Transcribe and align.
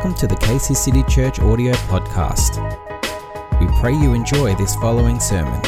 Welcome 0.00 0.16
to 0.20 0.26
the 0.26 0.36
Casey 0.36 0.72
City 0.72 1.02
Church 1.02 1.40
audio 1.40 1.74
podcast. 1.92 2.56
We 3.60 3.66
pray 3.80 3.92
you 3.92 4.14
enjoy 4.14 4.54
this 4.54 4.74
following 4.76 5.20
sermon. 5.20 5.60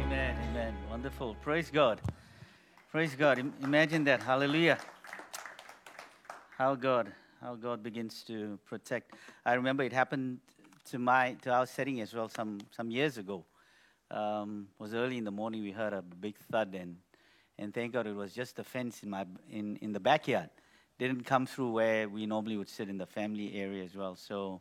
Amen, 0.00 0.38
amen. 0.48 0.74
Wonderful. 0.88 1.34
Praise 1.42 1.70
God. 1.70 2.00
Praise 2.90 3.14
God. 3.14 3.38
Imagine 3.62 4.04
that. 4.04 4.22
Hallelujah. 4.22 4.78
How 6.56 6.74
God, 6.74 7.12
how 7.42 7.56
God 7.56 7.82
begins 7.82 8.22
to 8.28 8.58
protect. 8.64 9.12
I 9.44 9.52
remember 9.52 9.82
it 9.82 9.92
happened 9.92 10.38
to 10.86 10.98
my 10.98 11.36
to 11.42 11.50
our 11.50 11.66
setting 11.66 12.00
as 12.00 12.14
well 12.14 12.30
some 12.30 12.58
some 12.70 12.90
years 12.90 13.18
ago. 13.18 13.44
Um, 14.10 14.68
was 14.78 14.94
early 14.94 15.18
in 15.18 15.24
the 15.24 15.30
morning. 15.30 15.62
We 15.62 15.72
heard 15.72 15.92
a 15.92 16.00
big 16.00 16.38
thud 16.50 16.74
and 16.74 16.96
and 17.58 17.74
thank 17.74 17.92
God 17.92 18.06
it 18.06 18.16
was 18.16 18.32
just 18.32 18.58
a 18.58 18.64
fence 18.64 19.02
in 19.02 19.10
my 19.10 19.26
in 19.50 19.76
in 19.82 19.92
the 19.92 20.00
backyard. 20.00 20.48
Didn't 20.98 21.24
come 21.24 21.46
through 21.46 21.72
where 21.72 22.08
we 22.08 22.26
normally 22.26 22.56
would 22.56 22.68
sit 22.68 22.88
in 22.88 22.98
the 22.98 23.06
family 23.06 23.54
area 23.60 23.84
as 23.84 23.94
well. 23.94 24.16
So, 24.16 24.60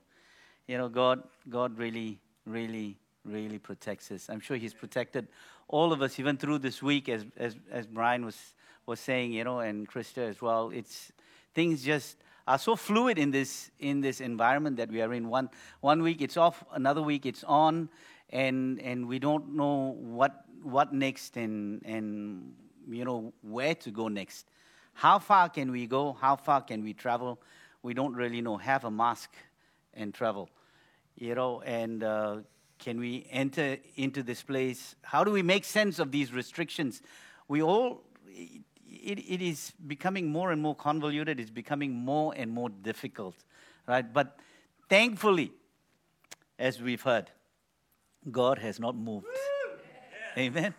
you 0.67 0.77
know, 0.77 0.89
God 0.89 1.23
God 1.49 1.77
really 1.77 2.19
really 2.45 2.97
really 3.23 3.59
protects 3.59 4.11
us. 4.11 4.29
I'm 4.29 4.39
sure 4.39 4.57
He's 4.57 4.73
protected 4.73 5.27
all 5.67 5.91
of 5.91 6.01
us 6.01 6.19
even 6.19 6.37
through 6.37 6.59
this 6.59 6.81
week, 6.83 7.09
as 7.09 7.25
as 7.37 7.55
as 7.71 7.87
Brian 7.87 8.25
was 8.25 8.53
was 8.85 8.99
saying, 8.99 9.33
you 9.33 9.43
know, 9.43 9.59
and 9.59 9.87
Krista 9.89 10.29
as 10.29 10.41
well. 10.41 10.69
It's 10.69 11.11
things 11.53 11.83
just 11.83 12.17
are 12.47 12.59
so 12.59 12.75
fluid 12.75 13.17
in 13.17 13.31
this 13.31 13.71
in 13.79 14.01
this 14.01 14.21
environment 14.21 14.77
that 14.77 14.89
we 14.91 15.01
are 15.01 15.13
in. 15.13 15.27
One 15.29 15.49
one 15.81 16.01
week 16.01 16.21
it's 16.21 16.37
off, 16.37 16.63
another 16.73 17.01
week 17.01 17.25
it's 17.25 17.43
on, 17.43 17.89
and 18.29 18.79
and 18.81 19.07
we 19.07 19.19
don't 19.19 19.55
know 19.55 19.95
what 19.99 20.45
what 20.61 20.93
next 20.93 21.37
and 21.37 21.81
and 21.85 22.53
you 22.87 23.05
know 23.05 23.33
where 23.41 23.75
to 23.75 23.91
go 23.91 24.07
next. 24.07 24.47
How 24.95 25.19
far 25.19 25.49
can 25.49 25.71
we 25.71 25.85
go? 25.87 26.13
How 26.13 26.35
far 26.35 26.61
can 26.61 26.83
we 26.83 26.93
travel? 26.93 27.39
We 27.83 27.93
don't 27.93 28.15
really 28.15 28.41
know. 28.41 28.57
Have 28.57 28.83
a 28.83 28.91
mask 28.91 29.29
and 29.93 30.13
travel, 30.13 30.49
you 31.15 31.35
know, 31.35 31.61
and. 31.61 32.03
Uh, 32.03 32.37
can 32.79 32.99
we 32.99 33.25
enter 33.31 33.77
into 33.95 34.23
this 34.23 34.43
place? 34.43 34.95
How 35.01 35.23
do 35.23 35.31
we 35.31 35.41
make 35.41 35.65
sense 35.65 35.99
of 35.99 36.11
these 36.11 36.33
restrictions? 36.33 37.01
We 37.47 37.61
all, 37.61 38.03
it, 38.27 39.19
it 39.19 39.41
is 39.41 39.73
becoming 39.87 40.27
more 40.27 40.51
and 40.51 40.61
more 40.61 40.75
convoluted, 40.75 41.39
it's 41.39 41.51
becoming 41.51 41.93
more 41.93 42.33
and 42.35 42.51
more 42.51 42.69
difficult, 42.69 43.35
right? 43.87 44.11
But 44.11 44.37
thankfully, 44.89 45.51
as 46.59 46.81
we've 46.81 47.01
heard, 47.01 47.31
God 48.31 48.59
has 48.59 48.79
not 48.79 48.95
moved. 48.95 49.27
Amen? 50.37 50.73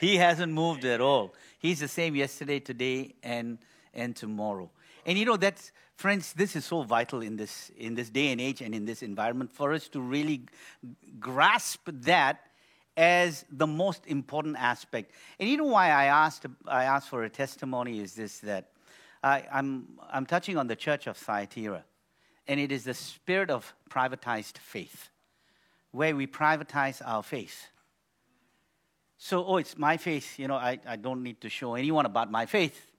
He 0.00 0.16
hasn't 0.16 0.52
moved 0.52 0.84
at 0.84 1.00
all. 1.00 1.34
He's 1.60 1.80
the 1.80 1.88
same 1.88 2.16
yesterday, 2.16 2.58
today, 2.58 3.14
and, 3.22 3.58
and 3.92 4.16
tomorrow. 4.16 4.70
And 5.04 5.18
you 5.18 5.26
know, 5.26 5.36
that's, 5.36 5.72
friends, 5.94 6.32
this 6.32 6.56
is 6.56 6.64
so 6.64 6.82
vital 6.82 7.20
in 7.20 7.36
this, 7.36 7.70
in 7.76 7.94
this 7.94 8.08
day 8.08 8.32
and 8.32 8.40
age 8.40 8.62
and 8.62 8.74
in 8.74 8.86
this 8.86 9.02
environment 9.02 9.52
for 9.52 9.74
us 9.74 9.86
to 9.90 10.00
really 10.00 10.46
grasp 11.20 11.86
that 11.86 12.40
as 12.96 13.44
the 13.50 13.66
most 13.66 14.06
important 14.06 14.56
aspect. 14.58 15.12
And 15.38 15.48
you 15.50 15.58
know 15.58 15.64
why 15.64 15.90
I 15.90 16.06
asked, 16.06 16.46
I 16.66 16.84
asked 16.84 17.10
for 17.10 17.24
a 17.24 17.30
testimony 17.30 18.00
is 18.00 18.14
this 18.14 18.38
that 18.38 18.70
I, 19.22 19.44
I'm, 19.52 19.98
I'm 20.10 20.24
touching 20.24 20.56
on 20.56 20.66
the 20.66 20.76
church 20.76 21.06
of 21.06 21.18
Thyatira. 21.18 21.84
And 22.48 22.58
it 22.58 22.72
is 22.72 22.84
the 22.84 22.94
spirit 22.94 23.50
of 23.50 23.74
privatized 23.90 24.56
faith, 24.56 25.10
where 25.92 26.16
we 26.16 26.26
privatize 26.26 27.02
our 27.04 27.22
faith. 27.22 27.68
So, 29.22 29.44
oh, 29.44 29.58
it's 29.58 29.76
my 29.76 29.98
faith. 29.98 30.38
You 30.38 30.48
know, 30.48 30.54
I, 30.54 30.78
I 30.86 30.96
don't 30.96 31.22
need 31.22 31.42
to 31.42 31.50
show 31.50 31.74
anyone 31.74 32.06
about 32.06 32.30
my 32.30 32.46
faith. 32.46 32.90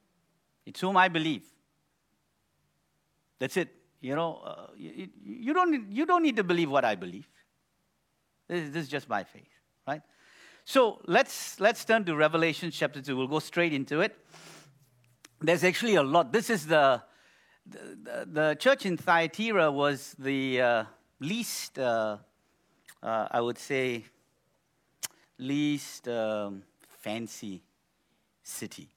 It's 0.67 0.80
whom 0.80 0.95
I 0.95 1.08
believe. 1.08 1.41
That's 3.39 3.58
it. 3.58 3.70
You 4.02 4.15
know, 4.15 4.39
uh, 4.45 4.67
you, 4.77 5.10
you, 5.23 5.52
don't 5.52 5.71
need, 5.71 5.86
you 5.89 6.05
don't 6.05 6.21
need 6.21 6.36
to 6.36 6.43
believe 6.43 6.70
what 6.70 6.86
I 6.86 6.93
believe. 6.93 7.27
This, 8.48 8.70
this 8.70 8.83
is 8.83 8.87
just 8.87 9.10
my 9.10 9.23
faith, 9.23 9.49
right? 9.87 10.04
So 10.64 11.02
let's, 11.08 11.60
let's 11.60 11.83
turn 11.83 12.05
to 12.05 12.15
Revelation 12.15 12.70
chapter 12.70 13.02
2. 13.02 13.17
We'll 13.17 13.27
go 13.27 13.39
straight 13.39 13.73
into 13.73 14.02
it. 14.02 14.15
There's 15.42 15.64
actually 15.64 15.95
a 15.95 16.04
lot. 16.04 16.31
This 16.31 16.52
is 16.52 16.67
the, 16.67 17.02
the, 17.65 18.27
the 18.31 18.58
church 18.60 18.86
in 18.86 18.95
Thyatira 18.95 19.71
was 19.71 20.15
the 20.20 20.61
uh, 20.61 20.83
least, 21.20 21.80
uh, 21.80 22.17
uh, 23.02 23.27
I 23.31 23.42
would 23.42 23.58
say, 23.58 24.05
least 25.42 26.08
um, 26.08 26.64
fancy 27.02 27.64
city. 28.44 28.90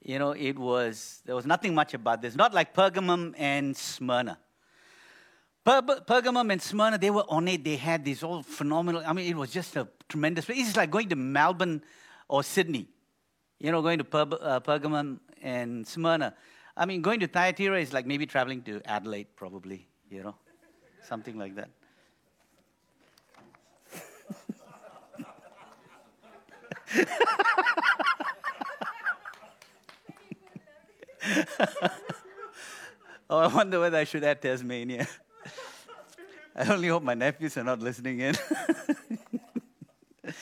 You 0.00 0.18
know, 0.18 0.32
it 0.32 0.58
was, 0.58 1.22
there 1.24 1.34
was 1.34 1.46
nothing 1.46 1.74
much 1.74 1.94
about 1.94 2.20
this. 2.20 2.36
Not 2.36 2.52
like 2.52 2.74
Pergamum 2.74 3.34
and 3.38 3.74
Smyrna. 3.76 4.38
Per- 5.64 5.80
Pergamum 5.80 6.52
and 6.52 6.60
Smyrna, 6.60 6.98
they 6.98 7.10
were 7.10 7.24
on 7.28 7.48
it. 7.48 7.64
They 7.64 7.76
had 7.76 8.04
these 8.04 8.22
all 8.22 8.42
phenomenal, 8.42 9.02
I 9.06 9.14
mean, 9.14 9.30
it 9.30 9.36
was 9.36 9.50
just 9.50 9.76
a 9.76 9.88
tremendous 10.08 10.44
place. 10.44 10.68
It's 10.68 10.76
like 10.76 10.90
going 10.90 11.08
to 11.08 11.16
Melbourne 11.16 11.82
or 12.28 12.42
Sydney. 12.42 12.88
You 13.58 13.72
know, 13.72 13.80
going 13.80 13.98
to 13.98 14.04
per- 14.04 14.38
uh, 14.40 14.60
Pergamum 14.60 15.20
and 15.40 15.86
Smyrna. 15.86 16.34
I 16.76 16.84
mean, 16.84 17.00
going 17.00 17.20
to 17.20 17.26
Thyatira 17.26 17.80
is 17.80 17.94
like 17.94 18.04
maybe 18.04 18.26
traveling 18.26 18.60
to 18.62 18.82
Adelaide, 18.84 19.28
probably, 19.36 19.86
you 20.10 20.22
know, 20.22 20.34
something 21.08 21.38
like 21.38 21.54
that. 21.54 21.70
oh, 33.30 33.38
I 33.38 33.46
wonder 33.48 33.80
whether 33.80 33.98
I 33.98 34.04
should 34.04 34.22
add 34.24 34.42
Tasmania. 34.42 35.06
I 36.56 36.72
only 36.72 36.88
hope 36.88 37.02
my 37.02 37.14
nephews 37.14 37.56
are 37.56 37.64
not 37.64 37.80
listening 37.80 38.20
in. 38.20 38.34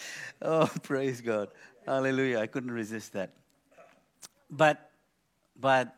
oh, 0.42 0.68
praise 0.82 1.20
God. 1.20 1.48
Hallelujah. 1.86 2.38
I 2.38 2.46
couldn't 2.46 2.72
resist 2.72 3.14
that. 3.14 3.30
But, 4.50 4.90
but 5.58 5.94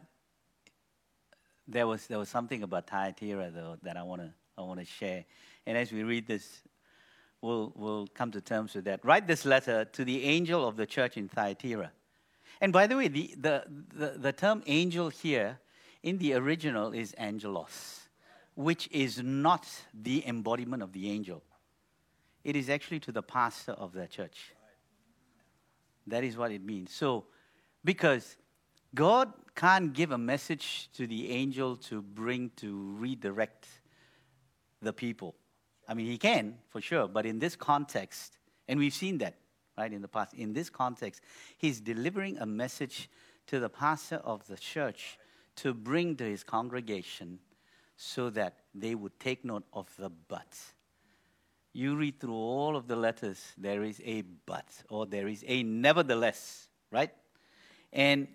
there 1.66 1.86
was, 1.86 2.06
there 2.06 2.18
was 2.18 2.28
something 2.28 2.62
about 2.62 2.86
Thyatira, 2.86 3.50
though, 3.50 3.78
that 3.82 3.96
I 3.96 4.04
want 4.04 4.22
to 4.22 4.30
I 4.56 4.62
wanna 4.62 4.84
share. 4.84 5.24
And 5.66 5.76
as 5.76 5.92
we 5.92 6.02
read 6.02 6.26
this, 6.26 6.62
we'll, 7.44 7.72
we'll 7.76 8.06
come 8.14 8.30
to 8.32 8.40
terms 8.40 8.74
with 8.74 8.86
that. 8.86 9.04
Write 9.04 9.26
this 9.26 9.44
letter 9.44 9.84
to 9.84 10.04
the 10.04 10.24
angel 10.24 10.66
of 10.66 10.76
the 10.76 10.86
church 10.86 11.16
in 11.16 11.28
Thyatira. 11.28 11.92
And 12.60 12.72
by 12.72 12.86
the 12.86 12.96
way, 12.96 13.08
the, 13.08 13.34
the, 13.38 13.64
the, 13.94 14.14
the 14.16 14.32
term 14.32 14.62
angel 14.66 15.10
here 15.10 15.58
in 16.02 16.18
the 16.18 16.34
original 16.34 16.92
is 16.92 17.12
angelos, 17.18 18.08
which 18.54 18.88
is 18.90 19.22
not 19.22 19.68
the 19.92 20.26
embodiment 20.26 20.82
of 20.82 20.92
the 20.92 21.10
angel. 21.10 21.42
It 22.42 22.56
is 22.56 22.70
actually 22.70 23.00
to 23.00 23.12
the 23.12 23.22
pastor 23.22 23.72
of 23.72 23.92
the 23.92 24.06
church. 24.06 24.54
That 26.06 26.24
is 26.24 26.36
what 26.36 26.50
it 26.50 26.64
means. 26.64 26.92
So, 26.92 27.26
because 27.84 28.36
God 28.94 29.32
can't 29.54 29.92
give 29.92 30.12
a 30.12 30.18
message 30.18 30.88
to 30.94 31.06
the 31.06 31.30
angel 31.30 31.76
to 31.76 32.00
bring 32.00 32.50
to 32.56 32.74
redirect 32.98 33.66
the 34.80 34.92
people. 34.92 35.34
I 35.88 35.94
mean, 35.94 36.06
he 36.06 36.18
can, 36.18 36.56
for 36.68 36.80
sure, 36.80 37.08
but 37.08 37.26
in 37.26 37.38
this 37.38 37.56
context, 37.56 38.38
and 38.68 38.78
we've 38.78 38.94
seen 38.94 39.18
that, 39.18 39.34
right, 39.76 39.92
in 39.92 40.02
the 40.02 40.08
past, 40.08 40.34
in 40.34 40.52
this 40.52 40.70
context, 40.70 41.20
he's 41.58 41.80
delivering 41.80 42.38
a 42.38 42.46
message 42.46 43.10
to 43.46 43.60
the 43.60 43.68
pastor 43.68 44.16
of 44.16 44.46
the 44.46 44.56
church 44.56 45.18
to 45.56 45.74
bring 45.74 46.16
to 46.16 46.24
his 46.24 46.42
congregation 46.42 47.38
so 47.96 48.30
that 48.30 48.60
they 48.74 48.94
would 48.94 49.18
take 49.20 49.44
note 49.44 49.64
of 49.72 49.88
the 49.98 50.10
but. 50.10 50.58
You 51.72 51.96
read 51.96 52.20
through 52.20 52.34
all 52.34 52.76
of 52.76 52.86
the 52.86 52.96
letters, 52.96 53.40
there 53.58 53.82
is 53.82 54.00
a 54.04 54.22
but, 54.46 54.66
or 54.88 55.06
there 55.06 55.28
is 55.28 55.44
a 55.46 55.62
nevertheless, 55.62 56.68
right? 56.90 57.10
And 57.92 58.28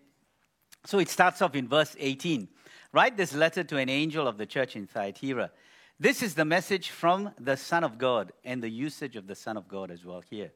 so 0.85 0.99
it 0.99 1.09
starts 1.09 1.41
off 1.41 1.55
in 1.55 1.67
verse 1.67 1.95
18. 1.99 2.47
Write 2.91 3.17
this 3.17 3.33
letter 3.33 3.63
to 3.63 3.77
an 3.77 3.89
angel 3.89 4.27
of 4.27 4.37
the 4.37 4.45
church 4.45 4.75
in 4.75 4.87
Thyatira. 4.87 5.51
This 6.01 6.23
is 6.23 6.33
the 6.33 6.45
message 6.45 6.91
from 6.91 7.31
the 7.37 7.57
Son 7.57 7.83
of 7.83 7.97
God 7.97 8.31
and 8.45 8.63
the 8.63 8.69
usage 8.69 9.17
of 9.17 9.27
the 9.27 9.35
Son 9.35 9.57
of 9.57 9.67
God 9.67 9.91
as 9.91 10.05
well 10.05 10.23
here. 10.29 10.53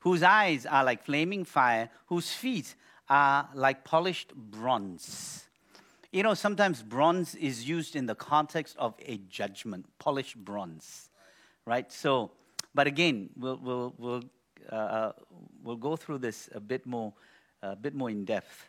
Whose 0.00 0.22
eyes 0.22 0.66
are 0.66 0.84
like 0.84 1.04
flaming 1.04 1.44
fire, 1.44 1.90
whose 2.06 2.30
feet 2.30 2.76
are 3.08 3.48
like 3.54 3.82
polished 3.82 4.32
bronze. 4.36 5.46
You 6.12 6.22
know, 6.22 6.34
sometimes 6.34 6.80
bronze 6.80 7.34
is 7.34 7.68
used 7.68 7.96
in 7.96 8.06
the 8.06 8.14
context 8.14 8.76
of 8.78 8.94
a 9.04 9.16
judgment, 9.28 9.86
polished 9.98 10.36
bronze, 10.36 11.10
right? 11.66 11.90
So, 11.90 12.30
but 12.72 12.86
again, 12.86 13.30
we'll, 13.36 13.58
we'll, 13.60 13.94
we'll, 13.98 14.22
uh, 14.70 15.10
we'll 15.64 15.74
go 15.74 15.96
through 15.96 16.18
this 16.18 16.48
a 16.54 16.60
bit 16.60 16.86
more, 16.86 17.12
a 17.62 17.74
bit 17.74 17.96
more 17.96 18.10
in 18.10 18.24
depth. 18.24 18.68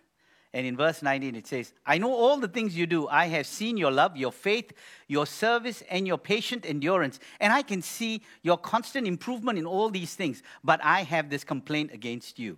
And 0.53 0.65
in 0.65 0.75
verse 0.75 1.03
19, 1.03 1.35
it 1.35 1.45
says, 1.45 1.73
I 1.85 1.99
know 1.99 2.11
all 2.11 2.37
the 2.37 2.47
things 2.47 2.75
you 2.75 2.87
do. 2.87 3.07
I 3.07 3.27
have 3.27 3.45
seen 3.45 3.77
your 3.77 3.91
love, 3.91 4.17
your 4.17 4.31
faith, 4.31 4.73
your 5.07 5.27
service, 5.27 5.83
and 5.91 6.07
your 6.07 6.17
patient 6.17 6.65
endurance. 6.65 7.19
And 7.39 7.53
I 7.53 7.61
can 7.61 7.83
see 7.83 8.23
your 8.41 8.57
constant 8.57 9.05
improvement 9.05 9.59
in 9.59 9.67
all 9.67 9.89
these 9.89 10.15
things. 10.15 10.41
But 10.63 10.79
I 10.83 11.03
have 11.03 11.29
this 11.29 11.43
complaint 11.43 11.91
against 11.93 12.39
you. 12.39 12.57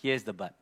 Here's 0.00 0.22
the 0.22 0.32
but 0.32 0.54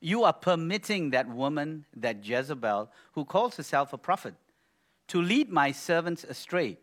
You 0.00 0.24
are 0.24 0.32
permitting 0.32 1.10
that 1.10 1.28
woman, 1.28 1.84
that 1.96 2.26
Jezebel, 2.26 2.90
who 3.12 3.26
calls 3.26 3.56
herself 3.58 3.92
a 3.92 3.98
prophet, 3.98 4.34
to 5.08 5.20
lead 5.20 5.50
my 5.50 5.70
servants 5.70 6.24
astray. 6.24 6.78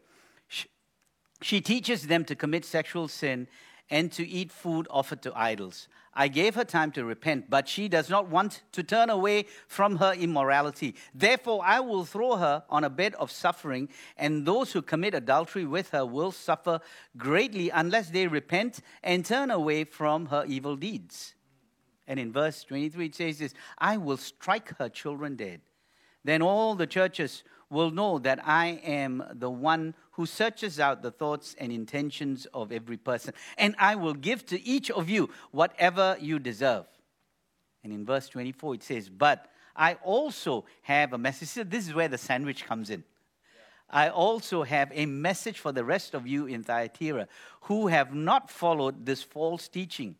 She, 1.41 1.59
teaches 1.59 2.05
them 2.05 2.23
to 2.25 2.35
commit 2.35 2.65
sexual 2.65 3.07
sin 3.07 3.47
and 3.91 4.11
to 4.13 4.27
eat 4.27 4.51
food 4.51 4.87
offered 4.89 5.21
to 5.21 5.37
idols. 5.37 5.89
I 6.13 6.29
gave 6.29 6.55
her 6.55 6.63
time 6.63 6.91
to 6.93 7.05
repent, 7.05 7.49
but 7.49 7.67
she 7.67 7.87
does 7.87 8.09
not 8.09 8.29
want 8.29 8.63
to 8.71 8.83
turn 8.83 9.09
away 9.09 9.45
from 9.67 9.97
her 9.97 10.13
immorality. 10.13 10.95
Therefore, 11.13 11.61
I 11.63 11.81
will 11.81 12.05
throw 12.05 12.37
her 12.37 12.63
on 12.69 12.83
a 12.83 12.89
bed 12.89 13.15
of 13.15 13.31
suffering, 13.31 13.89
and 14.17 14.45
those 14.45 14.71
who 14.71 14.81
commit 14.81 15.13
adultery 15.13 15.65
with 15.65 15.89
her 15.91 16.05
will 16.05 16.31
suffer 16.31 16.79
greatly 17.17 17.69
unless 17.69 18.09
they 18.09 18.27
repent 18.27 18.79
and 19.03 19.25
turn 19.25 19.51
away 19.51 19.83
from 19.83 20.27
her 20.27 20.45
evil 20.47 20.75
deeds. 20.75 21.35
And 22.07 22.19
in 22.19 22.33
verse 22.33 22.63
23, 22.63 23.05
it 23.05 23.15
says 23.15 23.39
this 23.39 23.53
I 23.77 23.97
will 23.97 24.17
strike 24.17 24.77
her 24.77 24.89
children 24.89 25.35
dead. 25.35 25.61
Then 26.23 26.41
all 26.41 26.75
the 26.75 26.87
churches 26.87 27.43
will 27.71 27.89
know 27.89 28.19
that 28.19 28.45
I 28.47 28.81
am 28.83 29.23
the 29.33 29.49
one 29.49 29.95
who 30.11 30.25
searches 30.25 30.79
out 30.79 31.01
the 31.01 31.11
thoughts 31.11 31.55
and 31.57 31.71
intentions 31.71 32.45
of 32.53 32.71
every 32.71 32.97
person. 32.97 33.33
And 33.57 33.75
I 33.79 33.95
will 33.95 34.13
give 34.13 34.45
to 34.47 34.61
each 34.61 34.91
of 34.91 35.09
you 35.09 35.29
whatever 35.51 36.17
you 36.19 36.37
deserve. 36.37 36.85
And 37.83 37.91
in 37.91 38.05
verse 38.05 38.27
24, 38.29 38.75
it 38.75 38.83
says, 38.83 39.09
But 39.09 39.49
I 39.75 39.95
also 40.03 40.65
have 40.83 41.13
a 41.13 41.17
message. 41.17 41.47
So 41.47 41.63
this 41.63 41.87
is 41.87 41.93
where 41.93 42.09
the 42.09 42.17
sandwich 42.17 42.65
comes 42.65 42.89
in. 42.89 43.03
I 43.89 44.09
also 44.09 44.63
have 44.63 44.91
a 44.93 45.05
message 45.05 45.59
for 45.59 45.71
the 45.71 45.83
rest 45.83 46.13
of 46.13 46.25
you 46.25 46.45
in 46.45 46.63
Thyatira 46.63 47.27
who 47.61 47.87
have 47.87 48.13
not 48.13 48.49
followed 48.49 49.05
this 49.05 49.21
false 49.21 49.67
teaching, 49.67 50.15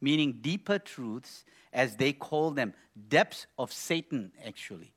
meaning 0.00 0.38
deeper 0.40 0.78
truths, 0.78 1.44
as 1.72 1.96
they 1.96 2.12
call 2.12 2.52
them, 2.52 2.72
depths 3.08 3.46
of 3.58 3.72
Satan, 3.72 4.32
actually. 4.44 4.92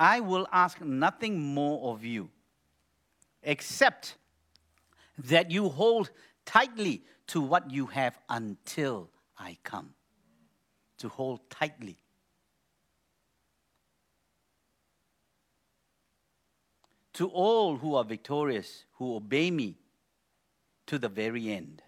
I 0.00 0.20
will 0.20 0.48
ask 0.50 0.80
nothing 0.80 1.38
more 1.38 1.92
of 1.92 2.06
you 2.06 2.30
except 3.42 4.16
that 5.18 5.50
you 5.50 5.68
hold 5.68 6.10
tightly 6.46 7.02
to 7.26 7.42
what 7.42 7.70
you 7.70 7.84
have 7.86 8.18
until 8.30 9.10
I 9.36 9.58
come. 9.62 9.90
To 11.00 11.10
hold 11.10 11.50
tightly. 11.50 11.98
To 17.14 17.28
all 17.28 17.76
who 17.76 17.94
are 17.94 18.04
victorious, 18.04 18.86
who 18.94 19.16
obey 19.16 19.50
me 19.50 19.76
to 20.86 20.98
the 20.98 21.10
very 21.10 21.52
end, 21.52 21.82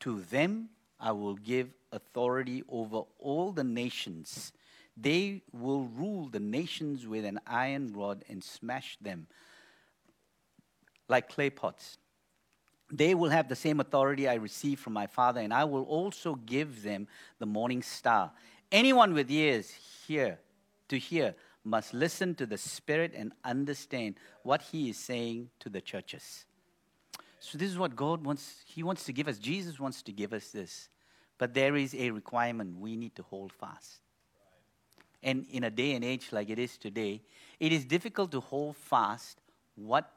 to 0.00 0.20
them 0.22 0.70
I 0.98 1.12
will 1.12 1.36
give 1.36 1.68
authority 1.92 2.64
over 2.68 3.02
all 3.20 3.52
the 3.52 3.62
nations 3.62 4.52
they 4.96 5.42
will 5.52 5.84
rule 5.84 6.28
the 6.28 6.40
nations 6.40 7.06
with 7.06 7.24
an 7.24 7.38
iron 7.46 7.92
rod 7.92 8.24
and 8.28 8.42
smash 8.42 8.96
them 9.00 9.26
like 11.08 11.28
clay 11.28 11.50
pots. 11.50 11.98
They 12.90 13.14
will 13.14 13.30
have 13.30 13.48
the 13.48 13.56
same 13.56 13.80
authority 13.80 14.28
I 14.28 14.34
received 14.34 14.80
from 14.80 14.92
my 14.92 15.06
Father, 15.06 15.40
and 15.40 15.52
I 15.52 15.64
will 15.64 15.82
also 15.82 16.36
give 16.36 16.82
them 16.82 17.08
the 17.38 17.46
morning 17.46 17.82
star. 17.82 18.32
Anyone 18.70 19.12
with 19.12 19.30
ears 19.30 19.70
hear 20.06 20.38
to 20.88 20.98
hear 20.98 21.34
must 21.64 21.92
listen 21.92 22.34
to 22.36 22.46
the 22.46 22.56
Spirit 22.56 23.12
and 23.14 23.32
understand 23.44 24.14
what 24.44 24.62
He 24.62 24.88
is 24.90 24.96
saying 24.96 25.50
to 25.60 25.68
the 25.68 25.80
churches. 25.80 26.46
So 27.40 27.58
this 27.58 27.70
is 27.70 27.78
what 27.78 27.96
God 27.96 28.24
wants. 28.24 28.62
He 28.66 28.82
wants 28.82 29.04
to 29.04 29.12
give 29.12 29.28
us. 29.28 29.38
Jesus 29.38 29.78
wants 29.78 30.02
to 30.02 30.12
give 30.12 30.32
us 30.32 30.50
this. 30.50 30.88
But 31.38 31.54
there 31.54 31.76
is 31.76 31.94
a 31.94 32.10
requirement 32.10 32.78
we 32.78 32.96
need 32.96 33.14
to 33.16 33.22
hold 33.22 33.52
fast. 33.52 34.00
And 35.26 35.44
in 35.50 35.64
a 35.64 35.70
day 35.70 35.94
and 35.94 36.04
age 36.04 36.28
like 36.30 36.50
it 36.50 36.58
is 36.60 36.78
today, 36.78 37.20
it 37.58 37.72
is 37.72 37.84
difficult 37.84 38.30
to 38.30 38.40
hold 38.40 38.76
fast 38.76 39.40
what, 39.74 40.08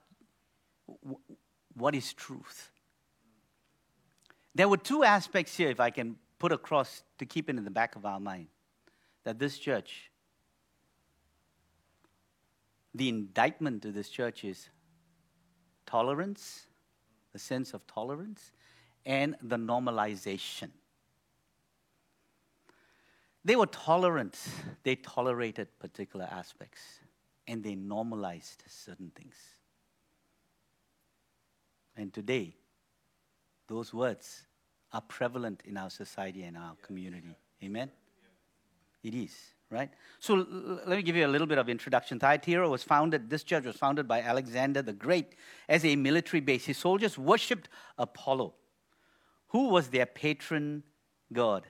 what 1.73 1.95
is 1.95 2.13
truth. 2.13 2.69
There 4.53 4.69
were 4.69 4.77
two 4.77 5.03
aspects 5.03 5.57
here, 5.57 5.71
if 5.71 5.79
I 5.79 5.89
can 5.89 6.15
put 6.37 6.51
across 6.51 7.01
to 7.17 7.25
keep 7.25 7.49
it 7.49 7.57
in 7.57 7.63
the 7.63 7.71
back 7.71 7.95
of 7.95 8.05
our 8.05 8.19
mind, 8.19 8.49
that 9.23 9.39
this 9.39 9.57
church, 9.57 10.11
the 12.93 13.09
indictment 13.09 13.81
to 13.81 13.91
this 13.91 14.09
church 14.09 14.43
is 14.43 14.69
tolerance, 15.87 16.67
the 17.33 17.39
sense 17.39 17.73
of 17.73 17.87
tolerance, 17.87 18.51
and 19.07 19.35
the 19.41 19.57
normalization. 19.57 20.69
They 23.45 23.55
were 23.55 23.67
tolerant. 23.67 24.37
They 24.83 24.95
tolerated 24.95 25.67
particular 25.79 26.27
aspects 26.29 26.81
and 27.47 27.63
they 27.63 27.75
normalized 27.75 28.63
certain 28.67 29.11
things. 29.15 29.35
And 31.95 32.13
today, 32.13 32.55
those 33.67 33.93
words 33.93 34.43
are 34.93 35.01
prevalent 35.01 35.61
in 35.65 35.77
our 35.77 35.89
society 35.89 36.43
and 36.43 36.57
our 36.57 36.75
community. 36.81 37.35
Amen? 37.63 37.91
It 39.03 39.13
is, 39.13 39.35
right? 39.69 39.89
So 40.19 40.35
l- 40.35 40.81
let 40.85 40.97
me 40.97 41.01
give 41.01 41.15
you 41.15 41.25
a 41.25 41.27
little 41.27 41.47
bit 41.47 41.57
of 41.57 41.69
introduction. 41.69 42.19
Thyatira 42.19 42.69
was 42.69 42.83
founded, 42.83 43.29
this 43.29 43.43
church 43.43 43.65
was 43.65 43.75
founded 43.75 44.07
by 44.07 44.21
Alexander 44.21 44.81
the 44.81 44.93
Great 44.93 45.35
as 45.67 45.85
a 45.85 45.95
military 45.95 46.41
base. 46.41 46.65
His 46.65 46.77
soldiers 46.77 47.17
worshipped 47.17 47.69
Apollo, 47.97 48.53
who 49.49 49.69
was 49.69 49.89
their 49.89 50.05
patron 50.05 50.83
god 51.31 51.65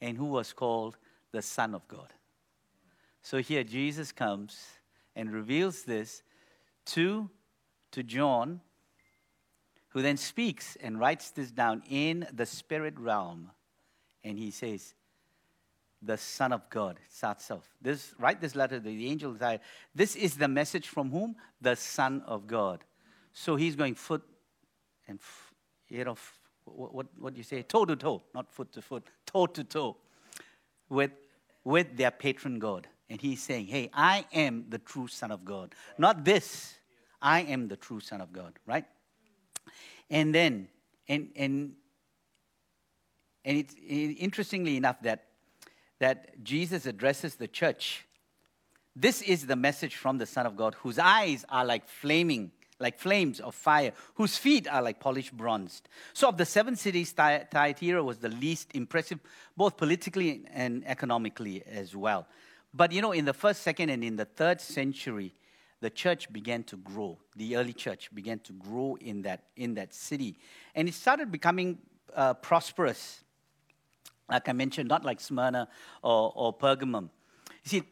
and 0.00 0.16
who 0.16 0.26
was 0.26 0.52
called 0.52 0.96
the 1.32 1.42
Son 1.42 1.74
of 1.74 1.86
God. 1.88 2.12
So 3.22 3.38
here 3.38 3.64
Jesus 3.64 4.12
comes 4.12 4.58
and 5.16 5.32
reveals 5.32 5.82
this 5.82 6.22
to, 6.86 7.30
to 7.92 8.02
John, 8.02 8.60
who 9.90 10.02
then 10.02 10.16
speaks 10.16 10.76
and 10.76 10.98
writes 10.98 11.30
this 11.30 11.50
down 11.50 11.82
in 11.88 12.26
the 12.32 12.46
spirit 12.46 12.98
realm. 12.98 13.50
And 14.24 14.38
he 14.38 14.50
says, 14.50 14.94
the 16.00 16.16
Son 16.16 16.52
of 16.52 16.68
God 16.68 16.98
starts 17.08 17.50
off. 17.50 17.68
This, 17.80 18.14
write 18.18 18.40
this 18.40 18.56
letter 18.56 18.80
to 18.80 18.84
the 18.84 19.06
angel. 19.08 19.36
This 19.94 20.16
is 20.16 20.36
the 20.36 20.48
message 20.48 20.88
from 20.88 21.10
whom? 21.10 21.36
The 21.60 21.76
Son 21.76 22.22
of 22.26 22.46
God. 22.46 22.84
So 23.32 23.56
he's 23.56 23.76
going 23.76 23.94
foot 23.94 24.22
and, 25.08 25.18
you 25.88 26.04
know, 26.04 26.16
what, 26.64 26.94
what, 26.94 27.06
what 27.18 27.34
do 27.34 27.38
you 27.38 27.44
say? 27.44 27.62
Toe 27.62 27.84
to 27.84 27.96
toe, 27.96 28.22
not 28.34 28.52
foot 28.52 28.72
to 28.72 28.82
foot, 28.82 29.04
toe 29.26 29.46
to 29.46 29.64
toe 29.64 29.96
with, 30.88 31.10
with 31.64 31.96
their 31.96 32.10
patron 32.10 32.58
God. 32.58 32.88
And 33.08 33.20
he's 33.20 33.42
saying, 33.42 33.66
Hey, 33.66 33.90
I 33.92 34.24
am 34.32 34.66
the 34.68 34.78
true 34.78 35.08
Son 35.08 35.30
of 35.30 35.44
God. 35.44 35.74
Not 35.98 36.24
this. 36.24 36.74
I 37.20 37.40
am 37.42 37.68
the 37.68 37.76
true 37.76 38.00
Son 38.00 38.20
of 38.20 38.32
God, 38.32 38.58
right? 38.66 38.84
And 40.10 40.34
then, 40.34 40.68
and, 41.08 41.30
and, 41.36 41.72
and 43.44 43.58
it's 43.58 43.74
interestingly 43.84 44.76
enough 44.76 45.00
that, 45.02 45.26
that 46.00 46.42
Jesus 46.42 46.86
addresses 46.86 47.36
the 47.36 47.48
church. 47.48 48.04
This 48.96 49.22
is 49.22 49.46
the 49.46 49.56
message 49.56 49.96
from 49.96 50.18
the 50.18 50.26
Son 50.26 50.46
of 50.46 50.56
God, 50.56 50.74
whose 50.74 50.98
eyes 50.98 51.44
are 51.48 51.64
like 51.64 51.88
flaming 51.88 52.50
like 52.78 52.98
flames 52.98 53.40
of 53.40 53.54
fire, 53.54 53.92
whose 54.14 54.36
feet 54.36 54.66
are 54.68 54.82
like 54.82 54.98
polished 55.00 55.36
bronze. 55.36 55.82
So, 56.12 56.28
of 56.28 56.36
the 56.36 56.44
seven 56.44 56.76
cities, 56.76 57.12
Thyatira 57.12 58.02
was 58.02 58.18
the 58.18 58.28
least 58.28 58.70
impressive, 58.74 59.20
both 59.56 59.76
politically 59.76 60.44
and 60.52 60.82
economically 60.86 61.62
as 61.66 61.94
well. 61.94 62.26
But 62.74 62.92
you 62.92 63.02
know, 63.02 63.12
in 63.12 63.24
the 63.24 63.34
first, 63.34 63.62
second, 63.62 63.90
and 63.90 64.02
in 64.02 64.16
the 64.16 64.24
third 64.24 64.60
century, 64.60 65.34
the 65.80 65.90
church 65.90 66.32
began 66.32 66.62
to 66.64 66.76
grow. 66.76 67.18
The 67.36 67.56
early 67.56 67.72
church 67.72 68.14
began 68.14 68.38
to 68.40 68.52
grow 68.52 68.96
in 69.00 69.22
that, 69.22 69.44
in 69.56 69.74
that 69.74 69.92
city. 69.92 70.36
And 70.74 70.88
it 70.88 70.94
started 70.94 71.30
becoming 71.30 71.78
uh, 72.14 72.34
prosperous. 72.34 73.24
Like 74.30 74.48
I 74.48 74.52
mentioned, 74.52 74.88
not 74.88 75.04
like 75.04 75.20
Smyrna 75.20 75.68
or, 76.02 76.32
or 76.34 76.56
Pergamum. 76.56 77.10
You 77.64 77.68
see, 77.68 77.82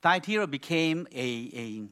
Thyatira 0.00 0.46
became 0.46 1.06
a, 1.12 1.50
a 1.54 1.82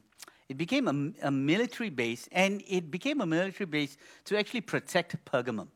it 0.51 0.57
became 0.57 0.87
a, 0.89 1.27
a 1.27 1.31
military 1.31 1.89
base, 1.89 2.27
and 2.29 2.61
it 2.67 2.91
became 2.91 3.21
a 3.21 3.25
military 3.25 3.65
base 3.65 3.95
to 4.25 4.37
actually 4.37 4.59
protect 4.59 5.15
Pergamum. 5.23 5.69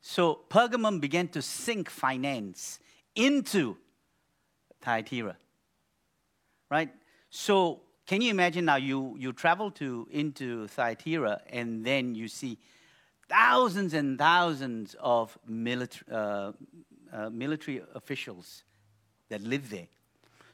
So 0.00 0.42
Pergamum 0.48 1.00
began 1.00 1.26
to 1.28 1.42
sink 1.42 1.90
finance 1.90 2.78
into 3.16 3.76
Thyatira. 4.80 5.36
Right? 6.70 6.90
So 7.28 7.80
can 8.06 8.20
you 8.20 8.30
imagine 8.30 8.66
now 8.66 8.76
you, 8.76 9.16
you 9.18 9.32
travel 9.32 9.72
to 9.72 10.06
into 10.12 10.68
Thyatira 10.68 11.40
and 11.50 11.84
then 11.84 12.14
you 12.14 12.28
see 12.28 12.58
thousands 13.28 13.92
and 13.92 14.16
thousands 14.16 14.94
of 15.00 15.36
military, 15.48 16.06
uh, 16.12 16.52
uh, 17.12 17.30
military 17.30 17.82
officials 17.96 18.62
that 19.30 19.42
live 19.42 19.68
there. 19.68 19.88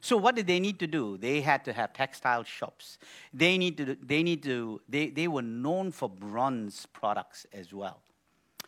So 0.03 0.17
what 0.17 0.35
did 0.35 0.47
they 0.47 0.59
need 0.59 0.79
to 0.79 0.87
do? 0.87 1.15
They 1.15 1.39
had 1.39 1.63
to 1.63 1.71
have 1.71 1.93
textile 1.93 2.43
shops. 2.43 2.97
They 3.33 3.57
need 3.57 3.77
to, 3.77 3.95
they 4.03 4.21
need 4.21 4.43
to, 4.43 4.81
they, 4.89 5.09
they 5.09 5.29
were 5.29 5.41
known 5.41 5.93
for 5.93 6.09
bronze 6.09 6.85
products 6.87 7.45
as 7.53 7.73
well. 7.73 8.01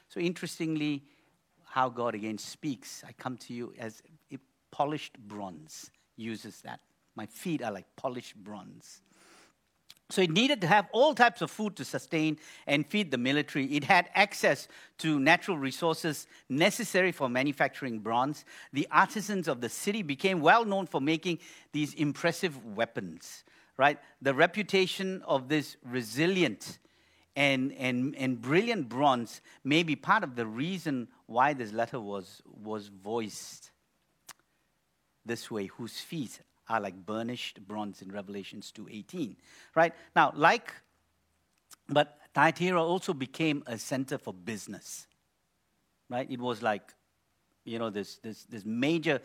So 0.08 0.22
interestingly, 0.22 1.04
how 1.66 1.90
God 1.90 2.16
again 2.16 2.38
speaks. 2.38 3.04
I 3.06 3.12
come 3.12 3.36
to 3.40 3.54
you 3.54 3.74
as 3.78 4.02
polished 4.72 5.20
bronze, 5.20 5.92
uses 6.16 6.62
that. 6.62 6.80
My 7.18 7.26
feet 7.26 7.62
are 7.62 7.72
like 7.72 7.86
polished 7.98 8.38
bronze. 8.38 9.02
So 10.12 10.22
it 10.22 10.30
needed 10.30 10.62
to 10.62 10.68
have 10.68 10.88
all 10.92 11.16
types 11.16 11.42
of 11.42 11.50
food 11.50 11.76
to 11.78 11.86
sustain 11.86 12.38
and 12.68 12.86
feed 12.86 13.10
the 13.10 13.18
military. 13.18 13.66
It 13.66 13.86
had 13.86 14.10
access 14.14 14.68
to 15.00 15.20
natural 15.20 15.58
resources 15.58 16.28
necessary 16.48 17.12
for 17.12 17.28
manufacturing 17.28 18.00
bronze. 18.00 18.46
The 18.72 18.88
artisans 18.92 19.48
of 19.48 19.62
the 19.62 19.70
city 19.70 20.04
became 20.04 20.42
well 20.42 20.64
known 20.64 20.86
for 20.86 21.02
making 21.02 21.40
these 21.72 21.96
impressive 21.96 22.64
weapons, 22.64 23.44
right? 23.78 23.98
The 24.22 24.36
reputation 24.36 25.24
of 25.26 25.50
this 25.50 25.76
resilient 25.84 26.78
and, 27.36 27.74
and, 27.74 28.16
and 28.16 28.40
brilliant 28.40 28.88
bronze 28.88 29.42
may 29.64 29.82
be 29.82 29.96
part 29.96 30.24
of 30.24 30.36
the 30.36 30.46
reason 30.46 31.08
why 31.26 31.54
this 31.54 31.74
letter 31.74 32.00
was, 32.00 32.44
was 32.46 32.90
voiced 32.90 33.72
this 35.26 35.50
way, 35.50 35.66
whose 35.66 36.00
feet 36.00 36.42
are 36.70 36.80
like 36.80 37.06
burnished 37.06 37.66
bronze 37.68 38.02
in 38.02 38.12
Revelations 38.12 38.72
2:18. 38.72 39.36
Right? 39.76 39.94
Now, 40.16 40.34
like 40.36 40.74
but 41.88 42.20
Thyatira 42.34 42.84
also 42.84 43.14
became 43.14 43.64
a 43.68 43.78
center 43.78 44.18
for 44.18 44.34
business. 44.34 45.08
Right? 46.10 46.30
It 46.30 46.40
was 46.40 46.62
like 46.62 46.94
you 47.66 47.80
know 47.80 47.90
this, 47.90 48.18
this 48.18 48.44
this 48.44 48.64
major 48.64 49.20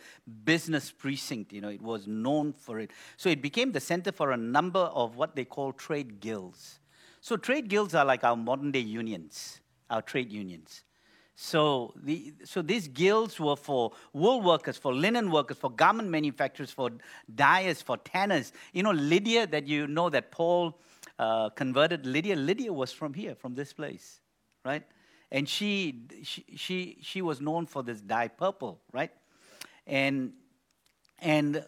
business 0.45 0.91
precinct 0.91 1.53
you 1.53 1.61
know 1.61 1.69
it 1.69 1.83
was 1.83 2.07
known 2.07 2.53
for 2.53 2.81
it 2.81 2.91
so 3.17 3.29
it 3.29 3.43
became 3.43 3.71
the 3.71 3.81
center 3.81 4.11
for 4.11 4.33
a 4.33 4.37
number 4.37 4.81
of 4.81 5.17
what 5.17 5.37
they 5.37 5.45
call 5.45 5.73
trade 5.73 6.21
guilds 6.21 6.81
so 7.21 7.37
trade 7.37 7.69
guilds 7.69 7.95
are 7.95 8.05
like 8.05 8.25
our 8.25 8.37
modern 8.37 8.73
day 8.73 8.81
unions 8.81 9.61
our 9.91 10.01
trade 10.01 10.33
unions 10.33 10.85
so, 11.35 11.95
the, 11.97 12.35
so 12.45 12.61
these 12.61 12.89
guilds 12.89 13.41
were 13.41 13.57
for 13.57 13.93
wool 14.13 14.43
workers, 14.43 14.77
for 14.77 14.95
linen 14.95 15.31
workers, 15.31 15.57
for 15.57 15.71
garment 15.71 16.09
manufacturers, 16.09 16.71
for 16.71 16.91
dyers, 17.35 17.81
for 17.81 17.97
tanners. 17.97 18.53
You 18.73 18.83
know, 18.83 18.91
Lydia, 18.91 19.47
that 19.47 19.67
you 19.67 19.87
know 19.87 20.11
that 20.11 20.31
Paul 20.31 20.79
uh, 21.19 21.51
converted 21.51 22.05
Lydia, 22.05 22.37
Lydia 22.37 22.73
was 22.73 22.93
from 22.93 23.15
here, 23.15 23.35
from 23.35 23.55
this 23.55 23.73
place, 23.73 24.21
right? 24.65 24.83
And 25.33 25.49
she, 25.49 26.03
she, 26.23 26.45
she, 26.57 26.99
she 27.01 27.23
was 27.23 27.41
known 27.41 27.67
for 27.67 27.83
this 27.83 28.01
dye 28.01 28.29
purple, 28.29 28.81
right? 28.93 29.13
And, 29.87 30.33
and, 31.21 31.65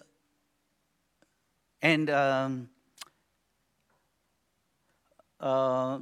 and, 1.81 2.11
um, 2.11 2.69
uh, 5.41 5.99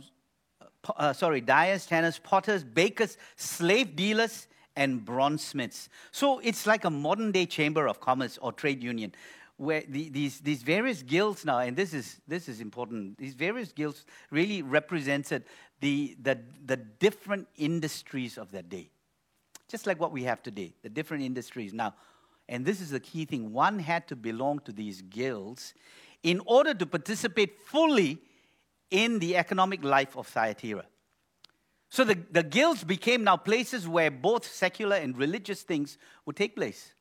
uh, 0.96 1.12
sorry, 1.12 1.40
dyers, 1.40 1.87
tanners, 1.87 2.18
potters, 2.18 2.64
bakers, 2.64 3.16
slave 3.37 3.96
dealers, 3.96 4.46
and 4.76 5.04
bronzesmiths. 5.04 5.88
So 6.10 6.38
it's 6.38 6.66
like 6.66 6.84
a 6.84 6.90
modern 6.90 7.32
day 7.32 7.46
chamber 7.46 7.87
of 7.87 8.00
commerce 8.00 8.38
or 8.40 8.52
trade 8.52 8.82
union 8.82 9.12
where 9.56 9.82
the, 9.87 10.08
these, 10.08 10.40
these 10.40 10.62
various 10.62 11.02
guilds 11.02 11.44
now, 11.44 11.58
and 11.58 11.76
this 11.76 11.92
is, 11.92 12.18
this 12.26 12.49
is 12.49 12.62
important, 12.62 13.18
these 13.18 13.34
various 13.34 13.72
guilds 13.72 14.06
really 14.30 14.62
represented 14.62 15.44
the, 15.80 16.16
the, 16.22 16.38
the 16.64 16.76
different 16.76 17.46
industries 17.58 18.38
of 18.38 18.50
that 18.52 18.70
day. 18.70 18.90
Just 19.68 19.87
like 19.87 20.00
what 20.00 20.12
we 20.12 20.25
have 20.25 20.42
today, 20.42 20.72
the 20.82 20.88
different 20.88 21.22
industries. 21.22 21.75
Now, 21.75 21.94
and 22.49 22.64
this 22.64 22.80
is 22.80 22.90
the 22.90 23.00
key 23.00 23.26
thing 23.26 23.52
one 23.52 23.78
had 23.78 24.08
to 24.08 24.16
belong 24.16 24.60
to 24.60 24.72
these 24.72 25.02
guilds 25.02 25.75
in 26.22 26.40
order 26.46 26.72
to 26.72 26.87
participate 26.87 27.60
fully 27.60 28.18
in 28.90 29.18
the 29.18 29.37
economic 29.37 29.85
life 29.85 30.16
of 30.16 30.26
Thyatira. 30.26 30.85
So 31.88 32.04
the, 32.04 32.18
the 32.30 32.44
guilds 32.44 32.85
became 32.85 33.25
now 33.25 33.37
places 33.37 33.88
where 33.88 34.11
both 34.11 34.47
secular 34.47 34.97
and 34.97 35.16
religious 35.18 35.62
things 35.62 35.99
would 36.25 36.37
take 36.37 36.54
place. 36.54 36.94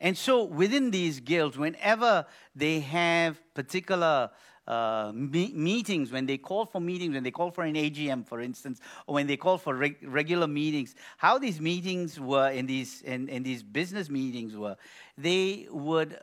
And 0.00 0.16
so 0.16 0.44
within 0.44 0.90
these 0.90 1.20
guilds, 1.20 1.58
whenever 1.58 2.24
they 2.54 2.80
have 2.80 3.38
particular 3.52 4.30
uh, 4.66 5.10
me- 5.14 5.52
meetings, 5.54 6.12
when 6.12 6.26
they 6.26 6.38
call 6.38 6.64
for 6.66 6.80
meetings, 6.80 7.14
when 7.14 7.24
they 7.24 7.30
call 7.30 7.50
for 7.50 7.64
an 7.64 7.74
AGM, 7.74 8.26
for 8.26 8.40
instance, 8.40 8.80
or 9.06 9.14
when 9.14 9.26
they 9.26 9.36
call 9.36 9.58
for 9.58 9.74
reg- 9.74 9.98
regular 10.06 10.46
meetings, 10.46 10.94
how 11.16 11.38
these 11.38 11.60
meetings 11.60 12.20
were 12.20 12.50
in 12.50 12.66
these, 12.66 13.02
in, 13.02 13.28
in 13.28 13.42
these 13.42 13.62
business 13.62 14.08
meetings 14.08 14.56
were, 14.56 14.76
they 15.16 15.66
would, 15.70 16.18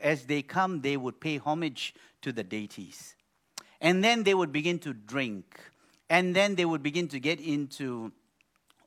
as 0.00 0.24
they 0.24 0.42
come, 0.42 0.80
they 0.80 0.96
would 0.96 1.20
pay 1.20 1.38
homage 1.38 1.94
to 2.22 2.32
the 2.32 2.44
deities. 2.44 3.15
And 3.80 4.02
then 4.02 4.22
they 4.22 4.34
would 4.34 4.52
begin 4.52 4.78
to 4.80 4.92
drink. 4.92 5.60
And 6.08 6.34
then 6.34 6.54
they 6.54 6.64
would 6.64 6.82
begin 6.82 7.08
to 7.08 7.20
get 7.20 7.40
into 7.40 8.12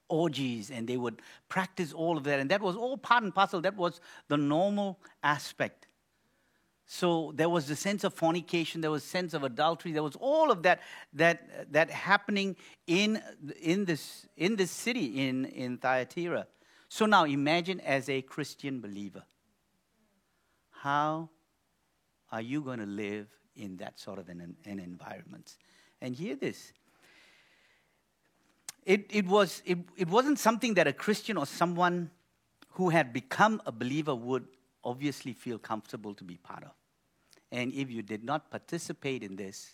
orgies 0.07 0.71
and 0.71 0.87
they 0.87 0.97
would 0.97 1.21
practice 1.47 1.93
all 1.93 2.17
of 2.17 2.23
that. 2.23 2.39
And 2.39 2.49
that 2.51 2.61
was 2.61 2.75
all 2.75 2.97
part 2.97 3.23
and 3.23 3.33
parcel. 3.33 3.61
That 3.61 3.75
was 3.75 4.01
the 4.27 4.37
normal 4.37 4.99
aspect. 5.23 5.87
So 6.91 7.31
there 7.35 7.49
was 7.49 7.67
the 7.67 7.75
sense 7.75 8.03
of 8.03 8.15
fornication, 8.15 8.81
there 8.81 8.89
was 8.89 9.03
sense 9.03 9.35
of 9.35 9.43
adultery, 9.43 9.91
there 9.91 10.01
was 10.01 10.15
all 10.15 10.49
of 10.49 10.63
that 10.63 10.81
that, 11.13 11.71
that 11.71 11.91
happening 11.91 12.55
in, 12.87 13.21
in, 13.61 13.85
this, 13.85 14.25
in 14.35 14.55
this 14.55 14.71
city, 14.71 15.27
in, 15.27 15.45
in 15.45 15.77
Thyatira. 15.77 16.47
So 16.87 17.05
now 17.05 17.25
imagine 17.25 17.79
as 17.81 18.09
a 18.09 18.23
Christian 18.23 18.81
believer, 18.81 19.21
how 20.71 21.29
are 22.31 22.41
you 22.41 22.61
going 22.61 22.79
to 22.79 22.87
live 22.87 23.27
in 23.59 23.77
that 23.77 23.99
sort 23.99 24.19
of 24.19 24.29
an, 24.29 24.55
an 24.65 24.79
environment. 24.79 25.57
And 26.01 26.15
hear 26.15 26.35
this. 26.35 26.71
It, 28.85 29.05
it, 29.09 29.27
was, 29.27 29.61
it, 29.65 29.77
it 29.97 30.07
wasn't 30.07 30.39
something 30.39 30.73
that 30.75 30.87
a 30.87 30.93
Christian 30.93 31.37
or 31.37 31.45
someone 31.45 32.09
who 32.71 32.89
had 32.89 33.13
become 33.13 33.61
a 33.65 33.71
believer 33.71 34.15
would 34.15 34.47
obviously 34.83 35.33
feel 35.33 35.59
comfortable 35.59 36.13
to 36.13 36.23
be 36.23 36.37
part 36.37 36.63
of. 36.63 36.71
And 37.51 37.73
if 37.73 37.91
you 37.91 38.01
did 38.01 38.23
not 38.23 38.49
participate 38.49 39.23
in 39.23 39.35
this, 39.35 39.73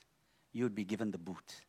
you 0.53 0.63
would 0.63 0.75
be 0.75 0.83
given 0.83 1.11
the 1.11 1.17
boot. 1.17 1.61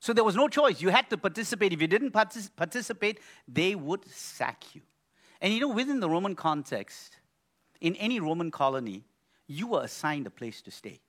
So 0.00 0.12
there 0.12 0.24
was 0.24 0.36
no 0.36 0.48
choice. 0.48 0.80
You 0.80 0.88
had 0.88 1.10
to 1.10 1.18
participate. 1.18 1.72
If 1.72 1.80
you 1.80 1.88
didn't 1.88 2.12
partic- 2.12 2.50
participate, 2.56 3.20
they 3.46 3.74
would 3.74 4.08
sack 4.08 4.64
you. 4.74 4.80
And 5.40 5.52
you 5.52 5.60
know, 5.60 5.68
within 5.68 6.00
the 6.00 6.08
Roman 6.08 6.34
context, 6.34 7.16
in 7.80 7.94
any 7.96 8.20
Roman 8.20 8.50
colony, 8.50 9.04
you 9.48 9.66
were 9.68 9.82
assigned 9.82 10.26
a 10.26 10.30
place 10.30 10.62
to 10.62 10.70
stay. 10.70 11.00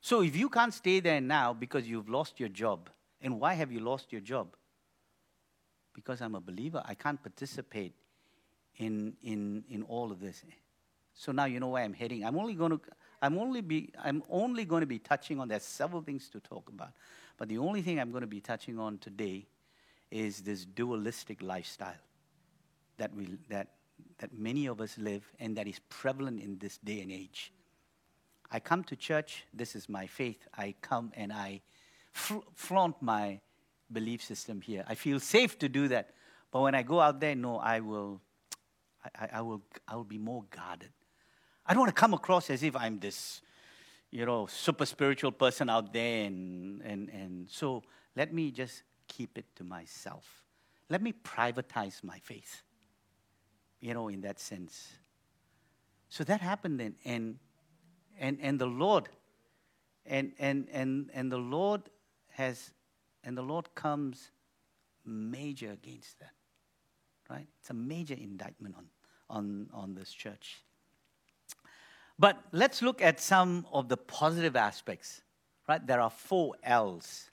So 0.00 0.22
if 0.22 0.36
you 0.36 0.48
can't 0.48 0.72
stay 0.72 1.00
there 1.00 1.20
now 1.20 1.52
because 1.52 1.86
you've 1.86 2.08
lost 2.08 2.40
your 2.40 2.48
job, 2.48 2.88
and 3.20 3.40
why 3.40 3.54
have 3.54 3.72
you 3.72 3.80
lost 3.80 4.12
your 4.12 4.20
job? 4.20 4.56
Because 5.92 6.20
I'm 6.20 6.36
a 6.36 6.40
believer, 6.40 6.82
I 6.86 6.94
can't 6.94 7.20
participate 7.20 7.94
in, 8.76 9.16
in, 9.22 9.64
in 9.68 9.82
all 9.82 10.12
of 10.12 10.20
this. 10.20 10.44
So 11.14 11.32
now 11.32 11.46
you 11.46 11.58
know 11.58 11.68
where 11.68 11.82
I'm 11.82 11.92
heading. 11.92 12.24
I'm 12.24 12.38
only 12.38 12.54
going 12.54 12.70
to 12.70 12.80
I'm 13.20 13.36
only 13.36 13.60
be 13.60 13.92
I'm 14.02 14.22
only 14.30 14.64
going 14.64 14.82
to 14.82 14.86
be 14.86 15.00
touching 15.00 15.40
on 15.40 15.48
there's 15.48 15.64
several 15.64 16.00
things 16.00 16.28
to 16.28 16.38
talk 16.38 16.68
about. 16.68 16.92
But 17.36 17.48
the 17.48 17.58
only 17.58 17.82
thing 17.82 17.98
I'm 17.98 18.12
going 18.12 18.20
to 18.20 18.28
be 18.28 18.40
touching 18.40 18.78
on 18.78 18.98
today 18.98 19.46
is 20.12 20.42
this 20.42 20.64
dualistic 20.64 21.42
lifestyle 21.42 21.98
that 22.96 23.12
we 23.12 23.36
that 23.48 23.68
that 24.18 24.36
many 24.36 24.66
of 24.66 24.80
us 24.80 24.98
live 24.98 25.30
and 25.38 25.56
that 25.56 25.66
is 25.66 25.80
prevalent 25.88 26.40
in 26.40 26.58
this 26.58 26.78
day 26.78 27.00
and 27.00 27.12
age. 27.12 27.52
I 28.50 28.60
come 28.60 28.82
to 28.84 28.96
church, 28.96 29.44
this 29.52 29.76
is 29.76 29.88
my 29.88 30.06
faith. 30.06 30.48
I 30.56 30.74
come 30.80 31.12
and 31.14 31.32
I 31.32 31.60
fl- 32.12 32.46
flaunt 32.54 33.00
my 33.00 33.40
belief 33.92 34.22
system 34.22 34.60
here. 34.60 34.84
I 34.88 34.94
feel 34.94 35.20
safe 35.20 35.58
to 35.60 35.68
do 35.68 35.88
that. 35.88 36.10
But 36.50 36.62
when 36.62 36.74
I 36.74 36.82
go 36.82 37.00
out 37.00 37.20
there, 37.20 37.34
no, 37.34 37.58
I 37.58 37.80
will, 37.80 38.20
I, 39.04 39.28
I, 39.34 39.40
will, 39.42 39.62
I 39.86 39.96
will 39.96 40.04
be 40.04 40.18
more 40.18 40.44
guarded. 40.50 40.90
I 41.66 41.74
don't 41.74 41.80
want 41.80 41.94
to 41.94 42.00
come 42.00 42.14
across 42.14 42.48
as 42.48 42.62
if 42.62 42.74
I'm 42.74 42.98
this, 42.98 43.42
you 44.10 44.24
know, 44.24 44.46
super 44.46 44.86
spiritual 44.86 45.32
person 45.32 45.68
out 45.68 45.92
there. 45.92 46.24
And, 46.24 46.80
and, 46.82 47.10
and 47.10 47.50
so 47.50 47.82
let 48.16 48.32
me 48.32 48.50
just 48.50 48.82
keep 49.06 49.36
it 49.36 49.44
to 49.56 49.64
myself. 49.64 50.24
Let 50.88 51.02
me 51.02 51.12
privatize 51.22 52.02
my 52.02 52.18
faith 52.20 52.62
you 53.80 53.94
know, 53.94 54.08
in 54.08 54.20
that 54.22 54.40
sense. 54.40 54.88
So 56.08 56.24
that 56.24 56.40
happened 56.40 56.80
then, 56.80 56.94
and 57.04 57.38
and 58.18 58.38
and 58.40 58.58
the 58.58 58.66
Lord, 58.66 59.08
and 60.06 60.32
and 60.38 60.68
and 60.72 61.10
and 61.12 61.30
the 61.30 61.38
Lord 61.38 61.82
has, 62.30 62.72
and 63.24 63.36
the 63.36 63.42
Lord 63.42 63.74
comes 63.74 64.30
major 65.04 65.70
against 65.70 66.18
that, 66.20 66.32
right? 67.28 67.46
It's 67.60 67.70
a 67.70 67.74
major 67.74 68.14
indictment 68.14 68.74
on 68.76 68.86
on 69.28 69.68
on 69.72 69.94
this 69.94 70.12
church. 70.12 70.62
But 72.18 72.38
let's 72.52 72.82
look 72.82 73.00
at 73.00 73.20
some 73.20 73.66
of 73.72 73.88
the 73.88 73.96
positive 73.96 74.56
aspects, 74.56 75.22
right? 75.68 75.86
There 75.86 76.00
are 76.00 76.10
four 76.10 76.56
L's 76.64 77.30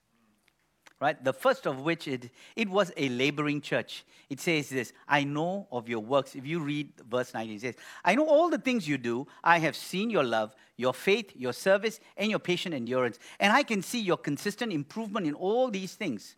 right? 1.00 1.22
The 1.24 1.34
first 1.34 1.66
of 1.68 1.82
which 1.82 2.08
it, 2.08 2.30
it 2.56 2.70
was 2.70 2.92
a 2.98 3.10
laboring 3.10 3.62
church. 3.62 4.06
It 4.30 4.40
says 4.40 4.70
this 4.70 4.94
I 5.08 5.24
know 5.24 5.68
of 5.72 5.90
your 5.90 6.00
works. 6.00 6.36
If 6.36 6.46
you 6.46 6.60
read 6.60 6.92
verse 7.10 7.34
19, 7.34 7.56
it 7.56 7.62
says, 7.62 7.76
I 8.04 8.16
know 8.16 8.28
all 8.28 8.50
the 8.50 8.58
things 8.58 8.88
you 8.88 8.98
do. 8.98 9.28
I 9.44 9.60
have 9.60 9.76
seen 9.76 10.10
your 10.10 10.24
love, 10.24 10.56
your 10.78 10.94
faith, 10.94 11.32
your 11.36 11.54
service, 11.54 12.00
and 12.18 12.30
your 12.30 12.40
patient 12.40 12.76
endurance. 12.76 13.20
And 13.40 13.52
I 13.52 13.64
can 13.64 13.82
see 13.82 14.00
your 14.00 14.18
consistent 14.18 14.72
improvement 14.72 15.28
in 15.28 15.34
all 15.34 15.70
these 15.70 15.96
things. 15.96 16.36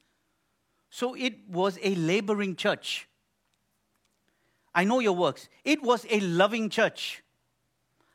So 0.89 1.15
it 1.15 1.47
was 1.49 1.77
a 1.83 1.95
laboring 1.95 2.55
church. 2.55 3.07
I 4.73 4.83
know 4.83 4.99
your 4.99 5.15
works. 5.15 5.49
It 5.63 5.81
was 5.81 6.05
a 6.09 6.19
loving 6.19 6.69
church. 6.69 7.23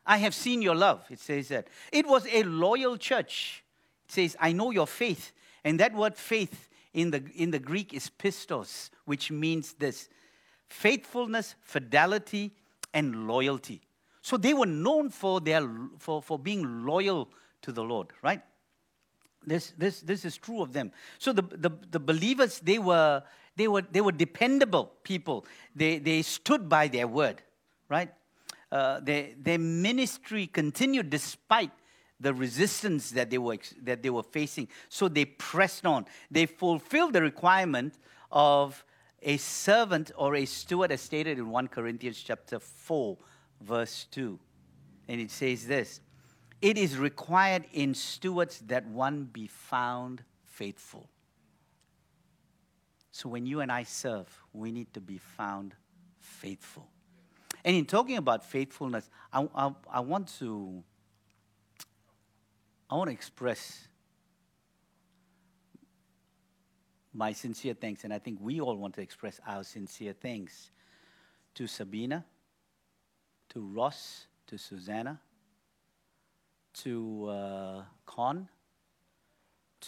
I 0.04 0.16
have 0.18 0.34
seen 0.34 0.62
your 0.62 0.74
love, 0.74 1.04
it 1.10 1.20
says 1.20 1.48
that. 1.48 1.68
It 1.92 2.06
was 2.06 2.26
a 2.26 2.42
loyal 2.42 2.96
church. 2.96 3.62
It 4.06 4.12
says, 4.12 4.36
I 4.40 4.52
know 4.52 4.72
your 4.72 4.86
faith. 4.86 5.32
And 5.64 5.78
that 5.80 5.94
word 5.94 6.16
faith 6.16 6.68
in 6.92 7.10
the, 7.10 7.24
in 7.34 7.50
the 7.50 7.58
Greek 7.58 7.94
is 7.94 8.10
pistos, 8.10 8.90
which 9.04 9.30
means 9.30 9.74
this 9.74 10.08
faithfulness, 10.68 11.54
fidelity, 11.60 12.52
and 12.94 13.26
loyalty. 13.26 13.82
So 14.22 14.36
they 14.36 14.54
were 14.54 14.66
known 14.66 15.10
for, 15.10 15.40
their, 15.40 15.68
for, 15.98 16.22
for 16.22 16.38
being 16.38 16.84
loyal 16.84 17.28
to 17.62 17.72
the 17.72 17.82
Lord, 17.82 18.08
right? 18.22 18.42
This, 19.44 19.72
this, 19.76 20.00
this 20.00 20.24
is 20.24 20.36
true 20.36 20.62
of 20.62 20.72
them. 20.72 20.92
So 21.18 21.32
the, 21.32 21.42
the, 21.42 21.70
the 21.90 21.98
believers, 21.98 22.60
they 22.60 22.78
were, 22.78 23.22
they, 23.56 23.66
were, 23.68 23.82
they 23.82 24.00
were 24.00 24.12
dependable 24.12 24.92
people. 25.02 25.44
They, 25.74 25.98
they 25.98 26.22
stood 26.22 26.68
by 26.68 26.88
their 26.88 27.08
word, 27.08 27.42
right? 27.88 28.12
Uh, 28.70 29.00
their, 29.00 29.30
their 29.36 29.58
ministry 29.58 30.46
continued 30.46 31.10
despite 31.10 31.70
the 32.22 32.32
resistance 32.32 33.10
that 33.10 33.30
they, 33.30 33.38
were, 33.38 33.58
that 33.82 34.02
they 34.02 34.10
were 34.10 34.22
facing. 34.22 34.68
So 34.88 35.08
they 35.08 35.24
pressed 35.24 35.84
on. 35.84 36.06
They 36.30 36.46
fulfilled 36.46 37.12
the 37.12 37.22
requirement 37.22 37.94
of 38.30 38.84
a 39.20 39.36
servant 39.36 40.12
or 40.16 40.36
a 40.36 40.44
steward, 40.44 40.92
as 40.92 41.00
stated 41.00 41.38
in 41.38 41.50
1 41.50 41.68
Corinthians 41.68 42.22
chapter 42.22 42.60
4, 42.60 43.18
verse 43.60 44.06
2. 44.12 44.38
And 45.08 45.20
it 45.20 45.30
says 45.30 45.66
this 45.66 46.00
It 46.60 46.78
is 46.78 46.96
required 46.96 47.64
in 47.72 47.94
stewards 47.94 48.60
that 48.66 48.86
one 48.86 49.24
be 49.24 49.48
found 49.48 50.22
faithful. 50.46 51.08
So 53.10 53.28
when 53.28 53.46
you 53.46 53.60
and 53.60 53.70
I 53.70 53.82
serve, 53.82 54.28
we 54.52 54.70
need 54.70 54.94
to 54.94 55.00
be 55.00 55.18
found 55.18 55.74
faithful. 56.18 56.88
And 57.64 57.76
in 57.76 57.84
talking 57.84 58.16
about 58.16 58.44
faithfulness, 58.44 59.10
I, 59.32 59.46
I, 59.54 59.72
I 59.92 60.00
want 60.00 60.28
to 60.38 60.82
I 62.92 62.94
want 62.94 63.08
to 63.08 63.14
express 63.14 63.88
my 67.14 67.32
sincere 67.32 67.72
thanks, 67.72 68.04
and 68.04 68.12
I 68.12 68.18
think 68.18 68.36
we 68.38 68.60
all 68.60 68.76
want 68.76 68.92
to 68.96 69.00
express 69.00 69.40
our 69.46 69.64
sincere 69.64 70.12
thanks 70.12 70.70
to 71.54 71.66
Sabina, 71.66 72.22
to 73.48 73.60
Ross, 73.62 74.26
to 74.46 74.58
Susanna, 74.58 75.18
to 76.82 77.28
uh, 77.30 77.82
Con, 78.04 78.46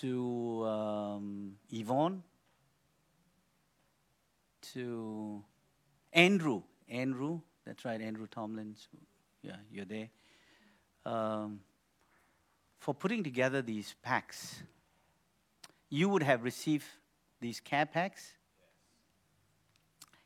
to 0.01 0.65
um, 0.65 1.57
Yvonne, 1.71 2.23
to 4.73 5.45
Andrew. 6.15 6.63
Andrew, 6.89 7.43
that's 7.67 7.85
right, 7.85 8.01
Andrew 8.01 8.29
Tomlins. 8.29 8.89
Yeah, 9.43 9.57
you're 9.71 9.85
there. 9.85 10.09
Um, 11.05 11.61
for 12.85 12.93
putting 12.93 13.25
together 13.25 13.63
these 13.63 13.95
packs. 14.03 14.63
You 15.89 16.11
would 16.11 16.23
have 16.23 16.45
received 16.45 16.85
these 17.41 17.59
care 17.59 17.87
packs. 17.87 18.35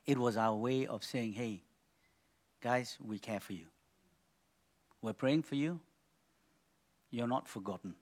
It 0.07 0.19
was 0.19 0.37
our 0.37 0.57
way 0.57 0.85
of 0.85 1.05
saying, 1.05 1.35
hey, 1.35 1.63
guys, 2.61 2.99
we 3.01 3.21
care 3.21 3.39
for 3.39 3.53
you. 3.53 3.67
We're 5.03 5.13
praying 5.13 5.45
for 5.45 5.55
you. 5.55 5.79
You're 7.13 7.29
not 7.29 7.47
forgotten. 7.47 7.95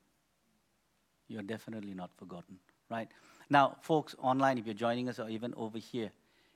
You're 1.29 1.43
definitely 1.43 1.93
not 1.93 2.11
forgotten, 2.17 2.57
right? 2.91 3.09
Now, 3.51 3.77
folks 3.83 4.17
online, 4.23 4.57
if 4.57 4.65
you're 4.65 4.75
joining 4.75 5.11
us 5.11 5.19
or 5.19 5.29
even 5.29 5.53
over 5.59 5.77
here, 5.77 6.13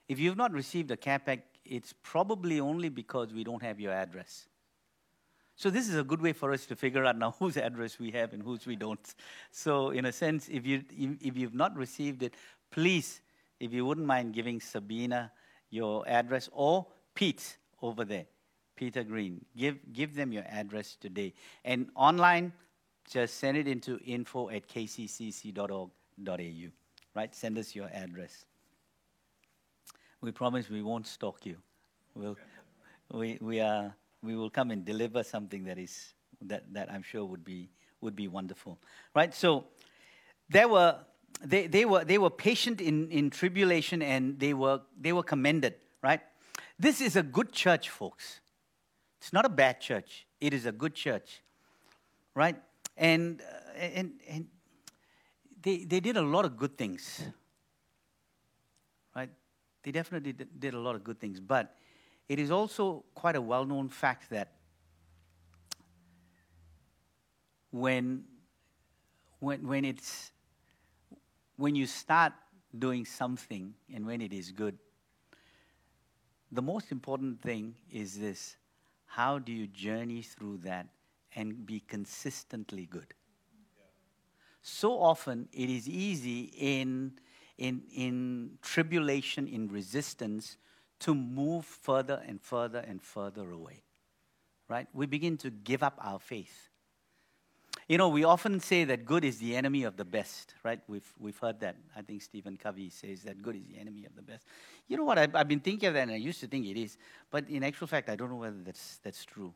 if 0.09 0.17
you've 0.17 0.37
not 0.37 0.53
received 0.53 0.89
a 0.89 0.97
care 0.97 1.19
pack, 1.19 1.45
it's 1.63 1.93
probably 2.01 2.59
only 2.59 2.89
because 2.89 3.31
we 3.31 3.43
don't 3.43 3.61
have 3.61 3.79
your 3.79 3.93
address. 3.93 4.47
So 5.61 5.69
this 5.69 5.87
is 5.87 5.95
a 5.95 6.03
good 6.03 6.23
way 6.23 6.33
for 6.33 6.51
us 6.53 6.65
to 6.65 6.75
figure 6.75 7.05
out 7.05 7.19
now 7.19 7.35
whose 7.39 7.55
address 7.55 7.99
we 7.99 8.09
have 8.11 8.33
and 8.33 8.41
whose 8.41 8.65
we 8.65 8.75
don't. 8.75 9.13
So 9.51 9.91
in 9.91 10.05
a 10.05 10.11
sense, 10.11 10.49
if 10.49 10.65
you 10.65 10.83
if 11.21 11.37
you've 11.37 11.53
not 11.53 11.77
received 11.77 12.23
it, 12.23 12.33
please, 12.71 13.21
if 13.59 13.71
you 13.71 13.85
wouldn't 13.85 14.07
mind 14.07 14.33
giving 14.33 14.59
Sabina 14.59 15.31
your 15.69 16.03
address 16.09 16.49
or 16.51 16.87
Pete 17.13 17.57
over 17.79 18.03
there, 18.03 18.25
Peter 18.75 19.03
Green, 19.03 19.45
give 19.55 19.77
give 19.93 20.15
them 20.15 20.31
your 20.31 20.45
address 20.49 20.97
today. 20.99 21.31
And 21.63 21.91
online, 21.93 22.53
just 23.07 23.35
send 23.35 23.55
it 23.55 23.67
into 23.67 23.99
info 24.03 24.49
at 24.49 24.67
kccc.org.au. 24.67 25.91
Right? 27.13 27.35
Send 27.35 27.59
us 27.59 27.75
your 27.75 27.89
address. 27.93 28.45
We 30.21 30.31
promise 30.31 30.71
we 30.71 30.81
won't 30.81 31.05
stalk 31.05 31.45
you. 31.45 31.57
We'll, 32.15 32.35
we, 33.11 33.37
we 33.39 33.59
are 33.59 33.93
we 34.21 34.35
will 34.35 34.49
come 34.49 34.71
and 34.71 34.85
deliver 34.85 35.23
something 35.23 35.63
that 35.65 35.77
is 35.77 36.13
that, 36.41 36.73
that 36.73 36.91
I'm 36.91 37.03
sure 37.03 37.25
would 37.25 37.43
be 37.43 37.69
would 38.01 38.15
be 38.15 38.27
wonderful. 38.27 38.79
Right? 39.15 39.33
So 39.33 39.65
there 40.49 40.67
were 40.67 40.97
they, 41.43 41.67
they 41.67 41.85
were 41.85 42.03
they 42.03 42.17
were 42.17 42.29
patient 42.29 42.81
in, 42.81 43.09
in 43.09 43.29
tribulation 43.29 44.01
and 44.01 44.39
they 44.39 44.53
were 44.53 44.81
they 44.99 45.13
were 45.13 45.23
commended, 45.23 45.75
right? 46.01 46.21
This 46.79 47.01
is 47.01 47.15
a 47.15 47.23
good 47.23 47.51
church, 47.51 47.89
folks. 47.89 48.39
It's 49.19 49.31
not 49.31 49.45
a 49.45 49.49
bad 49.49 49.79
church. 49.79 50.25
It 50.39 50.53
is 50.53 50.65
a 50.65 50.71
good 50.71 50.95
church. 50.95 51.41
Right? 52.33 52.55
And 52.97 53.41
uh, 53.41 53.79
and 53.79 54.13
and 54.27 54.47
they 55.61 55.85
they 55.85 55.99
did 55.99 56.17
a 56.17 56.21
lot 56.21 56.45
of 56.45 56.57
good 56.57 56.77
things. 56.77 57.23
Right? 59.15 59.29
They 59.83 59.91
definitely 59.91 60.33
did 60.33 60.73
a 60.73 60.79
lot 60.79 60.95
of 60.95 61.03
good 61.03 61.19
things, 61.19 61.39
but 61.39 61.75
it 62.31 62.39
is 62.39 62.49
also 62.49 63.03
quite 63.13 63.35
a 63.35 63.41
well 63.41 63.65
known 63.65 63.89
fact 63.89 64.29
that 64.29 64.53
when, 67.71 68.23
when, 69.39 69.67
when, 69.67 69.83
it's, 69.83 70.31
when 71.57 71.75
you 71.75 71.85
start 71.85 72.31
doing 72.79 73.03
something 73.03 73.73
and 73.93 74.05
when 74.05 74.21
it 74.21 74.31
is 74.31 74.53
good, 74.53 74.77
the 76.53 76.61
most 76.61 76.93
important 76.93 77.41
thing 77.41 77.75
is 77.91 78.17
this 78.17 78.55
how 79.07 79.37
do 79.37 79.51
you 79.51 79.67
journey 79.67 80.21
through 80.21 80.59
that 80.59 80.87
and 81.35 81.65
be 81.65 81.81
consistently 81.81 82.85
good? 82.85 83.13
So 84.61 84.93
often 84.93 85.49
it 85.51 85.69
is 85.69 85.89
easy 85.89 86.43
in, 86.57 87.11
in, 87.57 87.81
in 87.93 88.51
tribulation, 88.61 89.49
in 89.49 89.67
resistance, 89.67 90.55
to 91.01 91.13
move 91.15 91.65
further 91.65 92.21
and 92.27 92.41
further 92.41 92.79
and 92.79 93.01
further 93.01 93.51
away. 93.51 93.83
Right? 94.67 94.87
We 94.93 95.05
begin 95.05 95.37
to 95.37 95.49
give 95.49 95.83
up 95.83 95.99
our 96.01 96.19
faith. 96.19 96.69
You 97.87 97.97
know, 97.97 98.07
we 98.07 98.23
often 98.23 98.59
say 98.61 98.85
that 98.85 99.05
good 99.05 99.25
is 99.25 99.37
the 99.37 99.55
enemy 99.55 99.83
of 99.83 99.97
the 99.97 100.05
best, 100.05 100.53
right? 100.63 100.79
We've, 100.87 101.13
we've 101.19 101.37
heard 101.37 101.59
that. 101.59 101.75
I 101.95 102.01
think 102.01 102.21
Stephen 102.21 102.55
Covey 102.55 102.89
says 102.89 103.23
that 103.23 103.41
good 103.41 103.55
is 103.55 103.65
the 103.67 103.77
enemy 103.77 104.05
of 104.05 104.15
the 104.15 104.21
best. 104.21 104.45
You 104.87 104.95
know 104.95 105.03
what? 105.03 105.17
I've, 105.17 105.35
I've 105.35 105.47
been 105.47 105.59
thinking 105.59 105.87
of 105.87 105.95
that, 105.95 106.03
and 106.03 106.11
I 106.11 106.15
used 106.15 106.39
to 106.39 106.47
think 106.47 106.65
it 106.67 106.79
is. 106.79 106.97
But 107.29 107.49
in 107.49 107.63
actual 107.63 107.87
fact, 107.87 108.09
I 108.09 108.15
don't 108.15 108.29
know 108.29 108.37
whether 108.37 108.61
that's, 108.63 108.99
that's 109.03 109.25
true. 109.25 109.53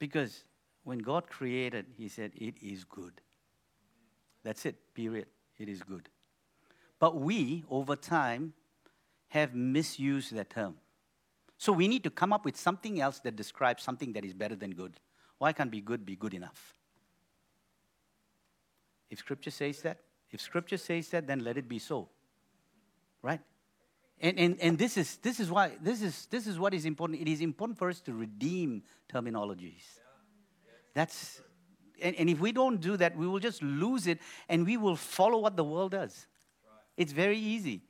Because 0.00 0.42
when 0.82 0.98
God 0.98 1.28
created, 1.28 1.86
He 1.96 2.08
said, 2.08 2.32
it 2.34 2.54
is 2.60 2.84
good. 2.84 3.20
That's 4.42 4.66
it, 4.66 4.76
period. 4.92 5.26
It 5.58 5.68
is 5.68 5.82
good. 5.82 6.08
But 6.98 7.16
we, 7.16 7.64
over 7.70 7.96
time, 7.96 8.54
have 9.28 9.54
misused 9.54 10.34
that 10.34 10.50
term. 10.50 10.76
So 11.58 11.72
we 11.72 11.88
need 11.88 12.04
to 12.04 12.10
come 12.10 12.32
up 12.32 12.44
with 12.44 12.56
something 12.56 13.00
else 13.00 13.20
that 13.20 13.36
describes 13.36 13.82
something 13.82 14.12
that 14.12 14.24
is 14.24 14.32
better 14.32 14.56
than 14.56 14.72
good. 14.72 15.00
Why 15.38 15.52
can't 15.52 15.70
be 15.70 15.80
good 15.80 16.04
be 16.04 16.16
good 16.16 16.34
enough? 16.34 16.74
If 19.10 19.18
Scripture 19.18 19.50
says 19.50 19.82
that, 19.82 19.98
if 20.30 20.40
Scripture 20.40 20.76
says 20.76 21.08
that, 21.10 21.26
then 21.26 21.44
let 21.44 21.56
it 21.56 21.68
be 21.68 21.78
so. 21.78 22.08
Right? 23.22 23.40
And, 24.20 24.38
and, 24.38 24.60
and 24.60 24.78
this, 24.78 24.96
is, 24.96 25.16
this, 25.16 25.40
is 25.40 25.50
why, 25.50 25.72
this, 25.80 26.02
is, 26.02 26.26
this 26.26 26.46
is 26.46 26.58
what 26.58 26.74
is 26.74 26.84
important. 26.84 27.20
It 27.20 27.28
is 27.28 27.40
important 27.40 27.78
for 27.78 27.88
us 27.88 28.00
to 28.02 28.12
redeem 28.12 28.82
terminologies. 29.12 29.82
That's, 30.94 31.40
and, 32.00 32.14
and 32.16 32.30
if 32.30 32.40
we 32.40 32.52
don't 32.52 32.80
do 32.80 32.96
that, 32.96 33.16
we 33.16 33.26
will 33.26 33.40
just 33.40 33.62
lose 33.62 34.06
it 34.06 34.18
and 34.48 34.64
we 34.64 34.76
will 34.76 34.96
follow 34.96 35.38
what 35.38 35.56
the 35.56 35.64
world 35.64 35.92
does. 35.92 36.26
It's 36.96 37.12
very 37.12 37.38
easy. 37.38 37.82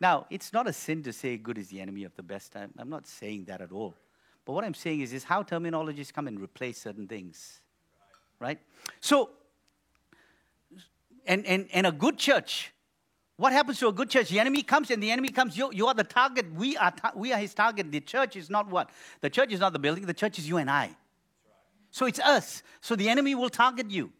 Now, 0.00 0.26
it's 0.30 0.52
not 0.52 0.68
a 0.68 0.72
sin 0.72 1.02
to 1.04 1.12
say 1.12 1.36
good 1.36 1.56
is 1.56 1.68
the 1.68 1.80
enemy 1.80 2.04
of 2.04 2.14
the 2.16 2.22
best. 2.22 2.56
I'm, 2.56 2.72
I'm 2.78 2.90
not 2.90 3.06
saying 3.06 3.44
that 3.46 3.60
at 3.60 3.72
all. 3.72 3.94
But 4.44 4.52
what 4.52 4.64
I'm 4.64 4.74
saying 4.74 5.00
is, 5.00 5.12
is 5.12 5.24
how 5.24 5.42
terminologies 5.42 6.12
come 6.12 6.28
and 6.28 6.40
replace 6.40 6.78
certain 6.78 7.06
things. 7.06 7.60
Right? 8.38 8.58
So, 9.00 9.30
and, 11.26 11.46
and, 11.46 11.68
and 11.72 11.86
a 11.86 11.92
good 11.92 12.18
church, 12.18 12.72
what 13.36 13.52
happens 13.52 13.78
to 13.80 13.88
a 13.88 13.92
good 13.92 14.10
church? 14.10 14.28
The 14.28 14.38
enemy 14.38 14.62
comes 14.62 14.90
and 14.90 15.02
the 15.02 15.10
enemy 15.10 15.30
comes. 15.30 15.56
You, 15.56 15.70
you 15.72 15.86
are 15.86 15.94
the 15.94 16.04
target. 16.04 16.52
We 16.52 16.76
are, 16.76 16.90
ta- 16.90 17.12
we 17.16 17.32
are 17.32 17.38
his 17.38 17.54
target. 17.54 17.90
The 17.90 18.00
church 18.00 18.36
is 18.36 18.50
not 18.50 18.68
what? 18.68 18.90
The 19.20 19.30
church 19.30 19.52
is 19.52 19.60
not 19.60 19.72
the 19.72 19.78
building. 19.78 20.06
The 20.06 20.14
church 20.14 20.38
is 20.38 20.48
you 20.48 20.58
and 20.58 20.70
I. 20.70 20.90
So 21.90 22.06
it's 22.06 22.20
us. 22.20 22.62
So 22.80 22.94
the 22.94 23.08
enemy 23.08 23.34
will 23.34 23.48
target 23.48 23.90
you. 23.90 24.12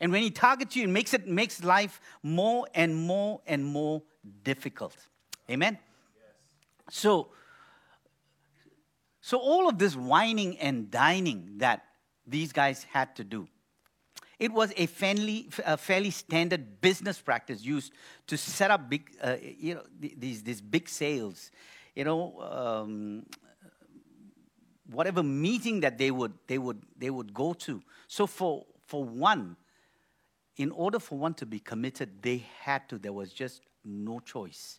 And 0.00 0.12
when 0.12 0.22
he 0.22 0.30
targets 0.30 0.76
you, 0.76 0.84
it 0.84 0.90
makes 0.90 1.14
it 1.14 1.26
makes 1.26 1.64
life 1.64 2.00
more 2.22 2.66
and 2.74 2.94
more 2.94 3.40
and 3.46 3.64
more 3.64 4.02
difficult. 4.44 4.96
Amen? 5.50 5.78
Yes. 5.78 6.94
So, 6.94 7.28
so 9.20 9.38
all 9.38 9.68
of 9.68 9.78
this 9.78 9.96
wining 9.96 10.58
and 10.58 10.90
dining 10.90 11.58
that 11.58 11.84
these 12.26 12.52
guys 12.52 12.84
had 12.84 13.14
to 13.16 13.24
do, 13.24 13.48
it 14.38 14.52
was 14.52 14.72
a 14.76 14.86
fairly, 14.86 15.48
a 15.64 15.76
fairly 15.76 16.10
standard 16.10 16.80
business 16.80 17.18
practice 17.18 17.64
used 17.64 17.92
to 18.26 18.36
set 18.36 18.70
up 18.70 18.90
big, 18.90 19.10
uh, 19.22 19.36
you 19.40 19.74
know, 19.74 19.82
these, 19.98 20.42
these 20.42 20.60
big 20.60 20.88
sales. 20.88 21.50
You 21.94 22.04
know, 22.04 22.40
um, 22.42 23.24
whatever 24.90 25.22
meeting 25.22 25.80
that 25.80 25.96
they 25.96 26.10
would, 26.10 26.34
they 26.46 26.58
would, 26.58 26.82
they 26.98 27.08
would 27.08 27.32
go 27.32 27.54
to. 27.54 27.82
So 28.06 28.26
for, 28.26 28.66
for 28.84 29.02
one, 29.02 29.56
in 30.56 30.70
order 30.70 30.98
for 30.98 31.18
one 31.18 31.34
to 31.34 31.46
be 31.46 31.58
committed, 31.58 32.22
they 32.22 32.44
had 32.60 32.88
to. 32.88 32.98
There 32.98 33.12
was 33.12 33.32
just 33.32 33.62
no 33.84 34.20
choice. 34.20 34.78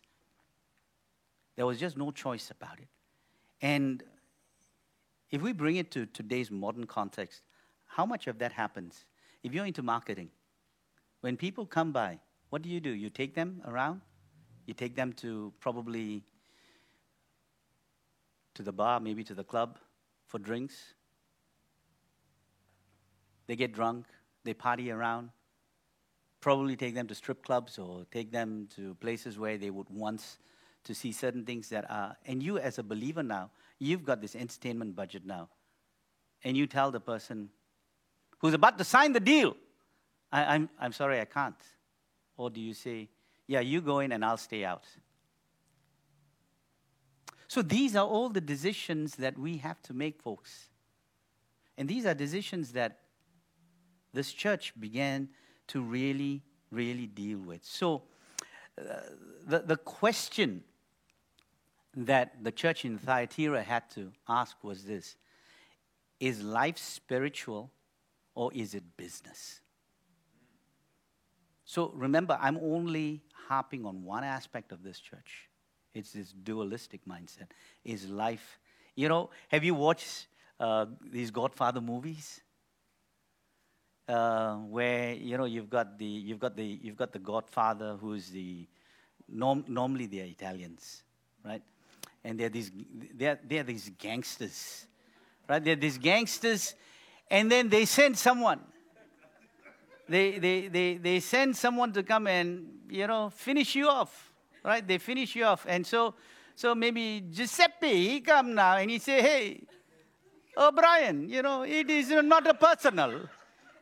There 1.56 1.66
was 1.66 1.78
just 1.78 1.96
no 1.96 2.10
choice 2.10 2.50
about 2.50 2.78
it. 2.78 2.88
And 3.62 4.02
if 5.30 5.42
we 5.42 5.52
bring 5.52 5.76
it 5.76 5.90
to 5.92 6.06
today's 6.06 6.50
modern 6.50 6.84
context, 6.84 7.42
how 7.86 8.06
much 8.06 8.26
of 8.26 8.38
that 8.38 8.52
happens? 8.52 9.04
If 9.42 9.52
you're 9.52 9.66
into 9.66 9.82
marketing, 9.82 10.30
when 11.20 11.36
people 11.36 11.66
come 11.66 11.92
by, 11.92 12.18
what 12.50 12.62
do 12.62 12.68
you 12.68 12.80
do? 12.80 12.90
You 12.90 13.10
take 13.10 13.34
them 13.34 13.62
around? 13.66 14.00
You 14.66 14.74
take 14.74 14.94
them 14.94 15.12
to 15.14 15.52
probably 15.60 16.22
to 18.54 18.62
the 18.62 18.72
bar, 18.72 19.00
maybe 19.00 19.22
to 19.24 19.34
the 19.34 19.44
club 19.44 19.78
for 20.26 20.38
drinks. 20.38 20.94
They 23.46 23.56
get 23.56 23.72
drunk, 23.72 24.06
they 24.44 24.54
party 24.54 24.90
around, 24.90 25.30
probably 26.40 26.76
take 26.76 26.94
them 26.94 27.06
to 27.08 27.14
strip 27.14 27.44
clubs 27.44 27.78
or 27.78 28.06
take 28.10 28.30
them 28.30 28.68
to 28.76 28.94
places 28.96 29.38
where 29.38 29.58
they 29.58 29.70
would 29.70 29.88
once 29.90 30.38
to 30.84 30.94
see 30.94 31.12
certain 31.12 31.44
things 31.44 31.68
that 31.68 31.90
are 31.90 32.16
and 32.26 32.42
you 32.42 32.58
as 32.58 32.78
a 32.78 32.82
believer 32.82 33.22
now 33.22 33.50
you've 33.78 34.04
got 34.04 34.20
this 34.20 34.34
entertainment 34.34 34.96
budget 34.96 35.24
now. 35.24 35.48
And 36.44 36.56
you 36.56 36.66
tell 36.66 36.90
the 36.90 37.00
person 37.00 37.50
who's 38.38 38.54
about 38.54 38.78
to 38.78 38.84
sign 38.84 39.12
the 39.12 39.20
deal 39.20 39.56
I, 40.30 40.42
am 40.42 40.48
I'm, 40.50 40.70
I'm 40.80 40.92
sorry 40.92 41.20
i 41.20 41.24
can't. 41.24 41.60
Or 42.36 42.50
do 42.50 42.60
you 42.60 42.74
say 42.74 43.08
yeah 43.46 43.60
you 43.60 43.80
go 43.80 44.00
in 44.00 44.12
and 44.12 44.24
i'll 44.24 44.36
stay 44.36 44.64
out. 44.64 44.84
So 47.48 47.62
these 47.62 47.96
are 47.96 48.06
all 48.06 48.28
the 48.28 48.42
decisions 48.42 49.16
that 49.16 49.38
we 49.38 49.56
have 49.56 49.80
to 49.82 49.94
make 49.94 50.20
folks. 50.20 50.68
And 51.78 51.88
these 51.88 52.04
are 52.04 52.12
decisions 52.12 52.72
that 52.72 52.98
this 54.12 54.32
church 54.32 54.74
began 54.78 55.30
to 55.68 55.82
really, 55.82 56.42
really 56.70 57.06
deal 57.06 57.38
with. 57.38 57.64
So, 57.64 58.02
uh, 58.78 59.00
the, 59.46 59.60
the 59.60 59.76
question 59.76 60.62
that 61.96 62.44
the 62.44 62.52
church 62.52 62.84
in 62.84 62.98
Thyatira 62.98 63.62
had 63.62 63.90
to 63.92 64.12
ask 64.28 64.62
was 64.62 64.84
this 64.84 65.16
Is 66.20 66.42
life 66.42 66.78
spiritual 66.78 67.70
or 68.34 68.52
is 68.52 68.74
it 68.74 68.84
business? 68.96 69.60
So 71.64 71.90
remember, 71.94 72.38
I'm 72.40 72.56
only 72.62 73.20
harping 73.46 73.84
on 73.84 74.02
one 74.02 74.24
aspect 74.24 74.72
of 74.72 74.82
this 74.82 74.98
church. 75.00 75.50
It's 75.92 76.12
this 76.12 76.32
dualistic 76.32 77.04
mindset. 77.04 77.48
Is 77.84 78.08
life, 78.08 78.58
you 78.94 79.06
know, 79.06 79.28
have 79.48 79.64
you 79.64 79.74
watched 79.74 80.28
uh, 80.58 80.86
these 81.12 81.30
Godfather 81.30 81.82
movies? 81.82 82.40
Uh, 84.08 84.56
where 84.56 85.12
you 85.12 85.36
know 85.36 85.44
you've 85.44 85.68
got 85.68 85.98
the 85.98 86.06
you've 86.06 86.38
got 86.38 86.56
the 86.56 86.64
you've 86.64 86.96
got 86.96 87.12
the 87.12 87.18
Godfather, 87.18 87.96
who's 88.00 88.30
the 88.30 88.66
norm, 89.28 89.64
normally 89.68 90.06
they're 90.06 90.24
Italians, 90.24 91.02
right? 91.44 91.62
And 92.24 92.40
they're 92.40 92.48
these 92.48 92.72
they're, 93.14 93.38
they're 93.46 93.62
these 93.62 93.90
gangsters, 93.98 94.86
right? 95.48 95.62
They're 95.62 95.76
these 95.76 95.98
gangsters, 95.98 96.74
and 97.30 97.50
then 97.52 97.68
they 97.68 97.84
send 97.84 98.16
someone. 98.16 98.60
They, 100.08 100.38
they, 100.38 100.68
they, 100.68 100.94
they 100.94 101.20
send 101.20 101.54
someone 101.54 101.92
to 101.92 102.02
come 102.02 102.26
and 102.26 102.66
you 102.88 103.06
know 103.06 103.28
finish 103.28 103.74
you 103.74 103.88
off, 103.88 104.32
right? 104.64 104.86
They 104.86 104.96
finish 104.96 105.36
you 105.36 105.44
off, 105.44 105.66
and 105.68 105.86
so 105.86 106.14
so 106.54 106.74
maybe 106.74 107.24
Giuseppe 107.30 108.08
he 108.08 108.20
come 108.20 108.54
now 108.54 108.78
and 108.78 108.90
he 108.90 108.98
say, 108.98 109.20
hey, 109.20 109.62
O'Brien, 110.56 111.28
you 111.28 111.42
know 111.42 111.62
it 111.62 111.90
is 111.90 112.08
not 112.08 112.46
a 112.46 112.54
personal. 112.54 113.28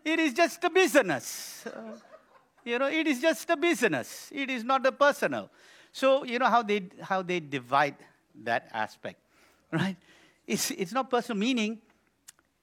It 0.06 0.20
is 0.20 0.34
just 0.34 0.62
a 0.62 0.70
business. 0.70 1.66
Uh, 1.66 1.98
you 2.64 2.78
know, 2.78 2.86
it 2.86 3.08
is 3.08 3.20
just 3.20 3.50
a 3.50 3.56
business. 3.56 4.30
It 4.32 4.48
is 4.50 4.62
not 4.62 4.86
a 4.86 4.92
personal. 4.92 5.50
So, 5.90 6.22
you 6.22 6.38
know 6.38 6.46
how 6.46 6.62
they, 6.62 6.88
how 7.02 7.22
they 7.22 7.40
divide 7.40 7.96
that 8.44 8.68
aspect, 8.72 9.18
right? 9.72 9.96
It's, 10.46 10.70
it's 10.70 10.92
not 10.92 11.10
personal, 11.10 11.40
meaning, 11.40 11.80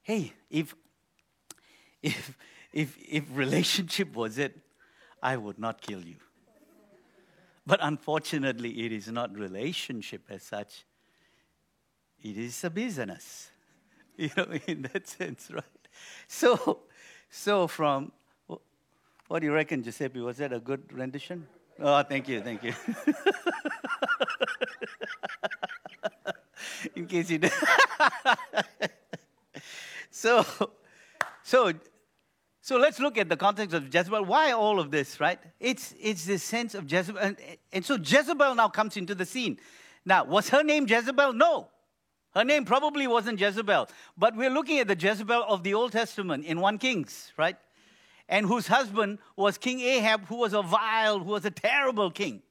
hey, 0.00 0.32
if, 0.50 0.74
if, 2.02 2.34
if, 2.72 2.96
if 3.06 3.24
relationship 3.30 4.16
was 4.16 4.38
it, 4.38 4.58
I 5.22 5.36
would 5.36 5.58
not 5.58 5.82
kill 5.82 6.00
you. 6.00 6.16
But 7.66 7.80
unfortunately, 7.82 8.86
it 8.86 8.92
is 8.92 9.08
not 9.08 9.36
relationship 9.36 10.22
as 10.30 10.44
such. 10.44 10.86
It 12.22 12.38
is 12.38 12.64
a 12.64 12.70
business, 12.70 13.50
you 14.16 14.30
know, 14.34 14.46
in 14.66 14.88
that 14.94 15.06
sense, 15.06 15.50
right? 15.52 15.64
So, 16.26 16.84
so, 17.36 17.66
from 17.66 18.12
what 19.26 19.40
do 19.40 19.46
you 19.46 19.52
reckon, 19.52 19.82
Giuseppe? 19.82 20.20
Was 20.20 20.36
that 20.36 20.52
a 20.52 20.60
good 20.60 20.92
rendition? 20.92 21.48
Oh, 21.80 22.00
thank 22.04 22.28
you, 22.28 22.40
thank 22.40 22.62
you. 22.62 22.72
In 26.94 27.06
case 27.06 27.30
you 27.30 27.38
did. 27.38 27.52
so, 30.12 30.46
so, 31.42 31.72
so 32.60 32.76
let's 32.76 33.00
look 33.00 33.18
at 33.18 33.28
the 33.28 33.36
context 33.36 33.74
of 33.74 33.92
Jezebel. 33.92 34.24
Why 34.24 34.52
all 34.52 34.78
of 34.78 34.92
this, 34.92 35.18
right? 35.18 35.40
It's, 35.58 35.92
it's 36.00 36.24
this 36.24 36.44
sense 36.44 36.76
of 36.76 36.88
Jezebel. 36.90 37.20
And, 37.20 37.36
and 37.72 37.84
so 37.84 37.96
Jezebel 37.96 38.54
now 38.54 38.68
comes 38.68 38.96
into 38.96 39.16
the 39.16 39.26
scene. 39.26 39.58
Now, 40.06 40.22
was 40.22 40.50
her 40.50 40.62
name 40.62 40.86
Jezebel? 40.86 41.32
No. 41.32 41.66
Her 42.34 42.44
name 42.44 42.64
probably 42.64 43.06
wasn't 43.06 43.40
Jezebel, 43.40 43.88
but 44.18 44.36
we're 44.36 44.50
looking 44.50 44.80
at 44.80 44.88
the 44.88 44.96
Jezebel 44.96 45.44
of 45.44 45.62
the 45.62 45.74
Old 45.74 45.92
Testament 45.92 46.44
in 46.44 46.60
1 46.60 46.78
Kings, 46.78 47.32
right? 47.36 47.56
And 48.28 48.46
whose 48.46 48.66
husband 48.66 49.18
was 49.36 49.56
King 49.56 49.80
Ahab, 49.80 50.26
who 50.26 50.36
was 50.36 50.52
a 50.52 50.62
vile, 50.62 51.20
who 51.20 51.30
was 51.30 51.44
a 51.44 51.50
terrible 51.50 52.10
king. 52.10 52.42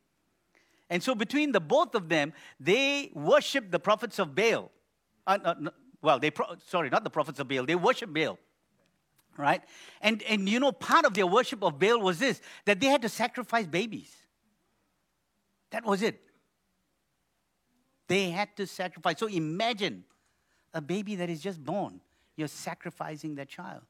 And 0.90 1.02
so 1.02 1.16
between 1.16 1.52
the 1.52 1.60
both 1.60 1.96
of 1.96 2.08
them, 2.08 2.34
they 2.60 3.12
worshiped 3.14 3.72
the 3.72 3.80
prophets 3.80 4.20
of 4.20 4.36
Baal. 4.36 4.72
Uh, 5.26 5.56
well, 6.02 6.20
they 6.20 6.30
pro- 6.30 6.56
sorry, 6.68 6.90
not 6.90 7.04
the 7.04 7.10
prophets 7.10 7.40
of 7.40 7.48
Baal. 7.48 7.66
They 7.66 7.76
worshiped 7.76 8.14
Baal, 8.14 8.38
right? 9.38 9.62
And 10.02 10.22
and 10.24 10.48
you 10.48 10.60
know, 10.60 10.72
part 10.72 11.06
of 11.06 11.14
their 11.14 11.26
worship 11.26 11.64
of 11.64 11.80
Baal 11.80 12.00
was 12.00 12.20
this: 12.20 12.42
that 12.66 12.80
they 12.80 12.88
had 12.88 13.02
to 13.02 13.10
sacrifice 13.10 13.66
babies. 13.66 14.14
That 15.72 15.86
was 15.86 16.04
it. 16.04 16.22
They 18.08 18.30
had 18.30 18.56
to 18.58 18.68
sacrifice. 18.68 19.20
So 19.20 19.28
imagine 19.28 20.04
a 20.74 20.82
baby 20.82 21.16
that 21.16 21.30
is 21.30 21.42
just 21.42 21.64
born. 21.64 22.02
You're 22.36 22.48
sacrificing 22.48 23.36
that 23.36 23.48
child. 23.48 23.82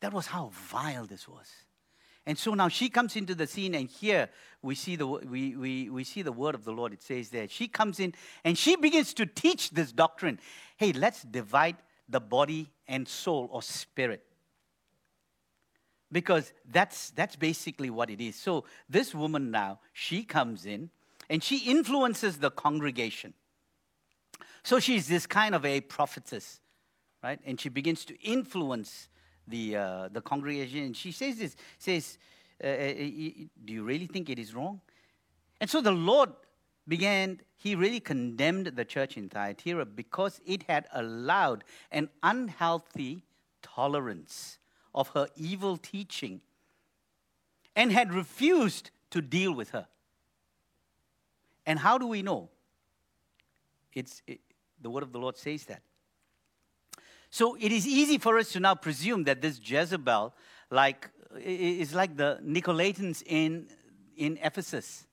That 0.00 0.12
was 0.12 0.26
how 0.26 0.50
vile 0.52 1.06
this 1.06 1.28
was. 1.28 1.46
And 2.26 2.38
so 2.38 2.54
now 2.54 2.68
she 2.68 2.88
comes 2.88 3.16
into 3.16 3.34
the 3.34 3.46
scene, 3.46 3.74
and 3.74 3.88
here 3.88 4.30
we 4.62 4.74
see 4.74 4.96
the, 4.96 5.06
we, 5.06 5.56
we, 5.56 5.90
we 5.90 6.04
see 6.04 6.22
the 6.22 6.32
word 6.32 6.54
of 6.54 6.64
the 6.64 6.72
Lord. 6.72 6.92
It 6.92 7.02
says 7.02 7.28
there. 7.28 7.48
She 7.48 7.68
comes 7.68 8.00
in 8.00 8.14
and 8.44 8.56
she 8.56 8.76
begins 8.76 9.12
to 9.14 9.26
teach 9.26 9.70
this 9.70 9.92
doctrine. 9.92 10.40
Hey, 10.76 10.92
let's 10.92 11.22
divide 11.22 11.76
the 12.08 12.20
body 12.20 12.70
and 12.88 13.06
soul 13.06 13.48
or 13.52 13.62
spirit. 13.62 14.24
Because 16.10 16.52
that's, 16.70 17.10
that's 17.10 17.36
basically 17.36 17.90
what 17.90 18.08
it 18.08 18.20
is. 18.20 18.36
So 18.36 18.64
this 18.88 19.14
woman 19.14 19.50
now, 19.50 19.80
she 19.92 20.22
comes 20.22 20.64
in 20.64 20.90
and 21.28 21.42
she 21.42 21.58
influences 21.70 22.38
the 22.38 22.50
congregation. 22.50 23.34
So 24.62 24.80
she's 24.80 25.08
this 25.08 25.26
kind 25.26 25.54
of 25.54 25.64
a 25.64 25.80
prophetess, 25.80 26.60
right? 27.22 27.38
And 27.44 27.60
she 27.60 27.68
begins 27.68 28.04
to 28.06 28.20
influence 28.22 29.08
the, 29.46 29.76
uh, 29.76 30.08
the 30.10 30.20
congregation. 30.20 30.84
And 30.84 30.96
she 30.96 31.12
says 31.12 31.36
this, 31.36 31.56
says, 31.78 32.18
uh, 32.62 32.66
uh 32.66 32.94
do 33.64 33.72
you 33.72 33.84
really 33.84 34.06
think 34.06 34.30
it 34.30 34.38
is 34.38 34.54
wrong? 34.54 34.80
And 35.60 35.68
so 35.68 35.80
the 35.80 35.92
Lord 35.92 36.30
began, 36.86 37.40
he 37.56 37.74
really 37.74 38.00
condemned 38.00 38.68
the 38.68 38.84
church 38.84 39.16
in 39.16 39.28
Thyatira 39.28 39.86
because 39.86 40.40
it 40.46 40.64
had 40.68 40.86
allowed 40.92 41.64
an 41.90 42.08
unhealthy 42.22 43.24
tolerance 43.62 44.58
of 44.94 45.08
her 45.08 45.28
evil 45.36 45.76
teaching 45.76 46.40
and 47.76 47.90
had 47.92 48.12
refused 48.12 48.90
to 49.10 49.20
deal 49.20 49.52
with 49.52 49.70
her. 49.70 49.86
And 51.66 51.78
how 51.78 51.98
do 51.98 52.06
we 52.06 52.22
know? 52.22 52.50
It's, 53.92 54.22
it, 54.26 54.40
the 54.80 54.90
word 54.90 55.02
of 55.02 55.12
the 55.12 55.18
Lord 55.18 55.36
says 55.36 55.64
that. 55.64 55.82
So 57.30 57.56
it 57.58 57.72
is 57.72 57.86
easy 57.86 58.18
for 58.18 58.38
us 58.38 58.52
to 58.52 58.60
now 58.60 58.74
presume 58.74 59.24
that 59.24 59.40
this 59.40 59.60
Jezebel 59.62 60.34
like, 60.70 61.10
it's 61.36 61.94
like 61.94 62.16
the 62.16 62.38
Nicolaitans 62.44 63.22
in, 63.26 63.68
in 64.16 64.38
Ephesus, 64.42 65.06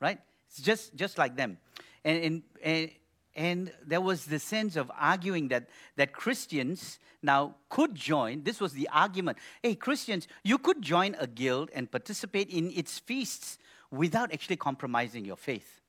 right? 0.00 0.20
It's 0.48 0.60
just, 0.60 0.94
just 0.94 1.18
like 1.18 1.36
them. 1.36 1.58
And, 2.04 2.22
and, 2.22 2.42
and, 2.62 2.90
and 3.36 3.72
there 3.86 4.00
was 4.00 4.26
the 4.26 4.38
sense 4.38 4.76
of 4.76 4.90
arguing 4.98 5.48
that, 5.48 5.68
that 5.96 6.12
Christians 6.12 6.98
now 7.22 7.56
could 7.68 7.94
join. 7.94 8.42
This 8.44 8.60
was 8.60 8.72
the 8.72 8.88
argument. 8.92 9.38
Hey, 9.62 9.74
Christians, 9.74 10.28
you 10.42 10.58
could 10.58 10.82
join 10.82 11.16
a 11.18 11.26
guild 11.26 11.70
and 11.74 11.90
participate 11.90 12.50
in 12.50 12.70
its 12.70 12.98
feasts 12.98 13.58
without 13.90 14.32
actually 14.32 14.56
compromising 14.56 15.24
your 15.24 15.36
faith. 15.36 15.80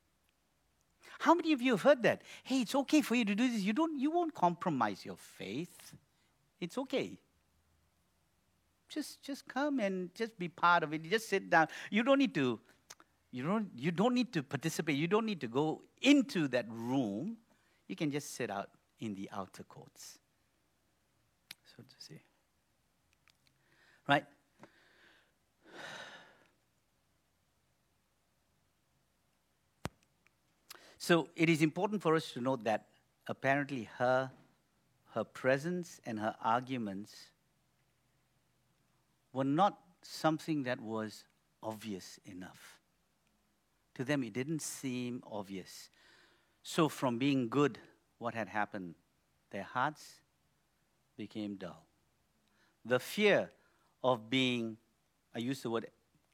How 1.19 1.33
many 1.33 1.53
of 1.53 1.61
you 1.61 1.71
have 1.71 1.81
heard 1.81 2.03
that? 2.03 2.21
Hey, 2.43 2.61
it's 2.61 2.75
okay 2.75 3.01
for 3.01 3.15
you 3.15 3.25
to 3.25 3.35
do 3.35 3.49
this. 3.49 3.61
You, 3.61 3.73
don't, 3.73 3.99
you 3.99 4.11
won't 4.11 4.33
compromise 4.33 5.05
your 5.05 5.17
faith. 5.17 5.93
It's 6.59 6.77
okay. 6.77 7.17
Just, 8.89 9.21
just 9.21 9.47
come 9.47 9.79
and 9.79 10.13
just 10.13 10.37
be 10.37 10.47
part 10.47 10.83
of 10.83 10.93
it. 10.93 11.03
Just 11.09 11.29
sit 11.29 11.49
down. 11.49 11.67
You 11.89 12.03
don't 12.03 12.19
need 12.19 12.33
to, 12.35 12.59
you 13.31 13.45
don't, 13.45 13.69
you 13.75 13.91
don't 13.91 14.13
need 14.13 14.31
to 14.33 14.43
participate. 14.43 14.95
You 14.95 15.07
don't 15.07 15.25
need 15.25 15.41
to 15.41 15.47
go 15.47 15.81
into 16.01 16.47
that 16.49 16.65
room. 16.69 17.37
You 17.87 17.95
can 17.95 18.11
just 18.11 18.35
sit 18.35 18.49
out 18.49 18.69
in 18.99 19.15
the 19.15 19.29
outer 19.33 19.63
courts. 19.63 20.19
So 21.65 21.83
to 21.83 21.95
say. 21.99 22.21
Right? 24.07 24.25
So 31.05 31.29
it 31.35 31.51
is 31.51 31.61
important 31.61 32.01
for 32.01 32.15
us 32.15 32.31
to 32.31 32.41
note 32.41 32.63
that 32.63 32.87
apparently 33.27 33.87
her, 33.99 34.31
her 35.13 35.23
presence 35.23 36.01
and 36.03 36.17
her 36.17 36.35
arguments 36.43 37.13
were 39.31 39.43
not 39.43 39.77
something 40.01 40.63
that 40.63 40.81
was 40.81 41.23
obvious 41.61 42.19
enough. 42.25 42.79
To 43.93 44.03
them, 44.03 44.23
it 44.23 44.33
didn't 44.33 44.63
seem 44.63 45.21
obvious. 45.31 45.91
So, 46.63 46.89
from 46.89 47.19
being 47.19 47.49
good, 47.49 47.77
what 48.17 48.33
had 48.33 48.49
happened? 48.49 48.95
Their 49.51 49.61
hearts 49.61 50.21
became 51.17 51.53
dull. 51.53 51.85
The 52.83 52.97
fear 52.97 53.51
of 54.03 54.31
being, 54.31 54.77
I 55.35 55.37
use 55.37 55.61
the 55.61 55.69
word, 55.69 55.85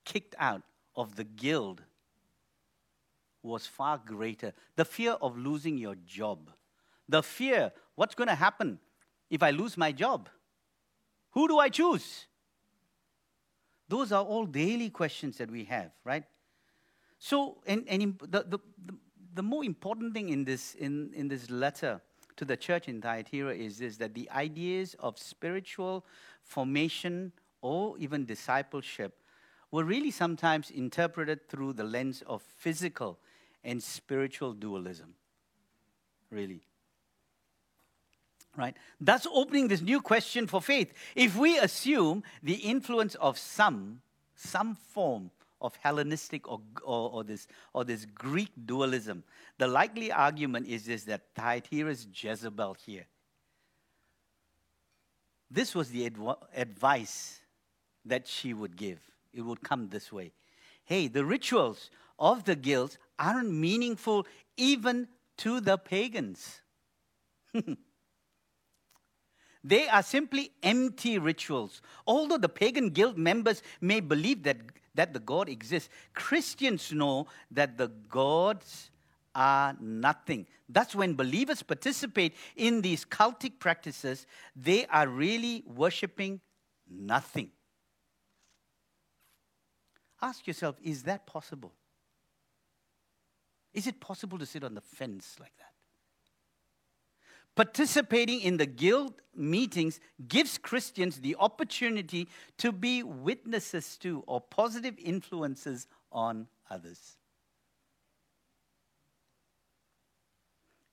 kicked 0.05 0.35
out 0.39 0.61
of 0.95 1.17
the 1.17 1.25
guild 1.25 1.81
was 3.43 3.65
far 3.65 3.99
greater. 4.03 4.53
The 4.75 4.85
fear 4.85 5.11
of 5.21 5.37
losing 5.37 5.77
your 5.77 5.95
job. 6.05 6.51
The 7.09 7.23
fear, 7.23 7.71
what's 7.95 8.15
going 8.15 8.27
to 8.27 8.35
happen 8.35 8.79
if 9.29 9.43
I 9.43 9.51
lose 9.51 9.77
my 9.77 9.91
job? 9.91 10.29
Who 11.31 11.47
do 11.47 11.59
I 11.59 11.69
choose? 11.69 12.27
Those 13.87 14.11
are 14.11 14.23
all 14.23 14.45
daily 14.45 14.89
questions 14.89 15.37
that 15.37 15.51
we 15.51 15.65
have, 15.65 15.91
right? 16.03 16.23
So, 17.19 17.57
and, 17.67 17.85
and 17.87 18.17
the, 18.21 18.43
the, 18.47 18.59
the, 19.33 19.43
more 19.43 19.63
important 19.63 20.13
thing 20.13 20.29
in 20.29 20.43
this, 20.43 20.75
in, 20.75 21.11
in 21.13 21.27
this 21.27 21.49
letter 21.49 22.01
to 22.37 22.45
the 22.45 22.57
church 22.57 22.87
in 22.87 23.01
Thyatira 23.01 23.53
is 23.53 23.77
this 23.77 23.97
that 23.97 24.13
the 24.13 24.29
ideas 24.31 24.95
of 24.99 25.19
spiritual 25.19 26.05
formation 26.41 27.31
or 27.61 27.97
even 27.97 28.25
discipleship 28.25 29.13
were 29.71 29.83
really 29.83 30.11
sometimes 30.11 30.71
interpreted 30.71 31.47
through 31.47 31.73
the 31.73 31.83
lens 31.83 32.23
of 32.27 32.41
physical 32.41 33.19
and 33.63 33.81
spiritual 33.81 34.53
dualism. 34.53 35.15
Really. 36.29 36.61
Right? 38.57 38.75
Thus, 38.99 39.27
opening 39.31 39.67
this 39.67 39.81
new 39.81 40.01
question 40.01 40.47
for 40.47 40.61
faith. 40.61 40.93
If 41.15 41.37
we 41.37 41.57
assume 41.57 42.23
the 42.43 42.55
influence 42.55 43.15
of 43.15 43.37
some, 43.37 44.01
some 44.35 44.75
form 44.75 45.31
of 45.61 45.75
Hellenistic 45.77 46.49
or, 46.49 46.59
or, 46.83 47.11
or, 47.11 47.23
this, 47.23 47.47
or 47.73 47.85
this 47.85 48.05
Greek 48.05 48.49
dualism, 48.65 49.23
the 49.57 49.67
likely 49.67 50.11
argument 50.11 50.67
is 50.67 50.85
this 50.85 51.03
that 51.03 51.33
Thyatira's 51.35 52.07
Jezebel 52.13 52.75
here. 52.85 53.05
This 55.49 55.75
was 55.75 55.89
the 55.89 56.05
adv- 56.05 56.43
advice 56.55 57.39
that 58.05 58.27
she 58.27 58.53
would 58.53 58.75
give. 58.75 58.99
It 59.33 59.41
would 59.41 59.61
come 59.61 59.89
this 59.89 60.11
way 60.11 60.31
Hey, 60.83 61.07
the 61.07 61.23
rituals 61.23 61.89
of 62.19 62.43
the 62.43 62.55
guilds 62.55 62.97
aren't 63.21 63.51
meaningful 63.51 64.25
even 64.57 65.07
to 65.37 65.61
the 65.61 65.77
pagans. 65.77 66.61
they 69.63 69.87
are 69.87 70.03
simply 70.03 70.51
empty 70.63 71.19
rituals. 71.19 71.81
Although 72.07 72.39
the 72.39 72.49
pagan 72.49 72.89
guild 72.89 73.17
members 73.17 73.61
may 73.79 73.99
believe 73.99 74.43
that, 74.43 74.57
that 74.95 75.13
the 75.13 75.19
God 75.19 75.47
exists, 75.47 75.89
Christians 76.13 76.91
know 76.91 77.27
that 77.51 77.77
the 77.77 77.87
gods 77.87 78.89
are 79.35 79.77
nothing. 79.79 80.47
That's 80.67 80.95
when 80.95 81.13
believers 81.15 81.63
participate 81.63 82.35
in 82.55 82.81
these 82.81 83.05
cultic 83.05 83.59
practices, 83.59 84.25
they 84.55 84.85
are 84.87 85.07
really 85.07 85.63
worshiping 85.67 86.41
nothing. 86.89 87.51
Ask 90.21 90.47
yourself 90.47 90.75
is 90.83 91.03
that 91.03 91.25
possible? 91.25 91.73
Is 93.73 93.87
it 93.87 93.99
possible 93.99 94.37
to 94.37 94.45
sit 94.45 94.63
on 94.63 94.73
the 94.73 94.81
fence 94.81 95.37
like 95.39 95.55
that? 95.57 95.71
Participating 97.55 98.41
in 98.41 98.57
the 98.57 98.65
guild 98.65 99.13
meetings 99.35 99.99
gives 100.27 100.57
Christians 100.57 101.19
the 101.19 101.35
opportunity 101.39 102.27
to 102.57 102.71
be 102.71 103.03
witnesses 103.03 103.97
to 103.97 104.23
or 104.25 104.39
positive 104.39 104.95
influences 104.97 105.87
on 106.11 106.47
others. 106.69 107.17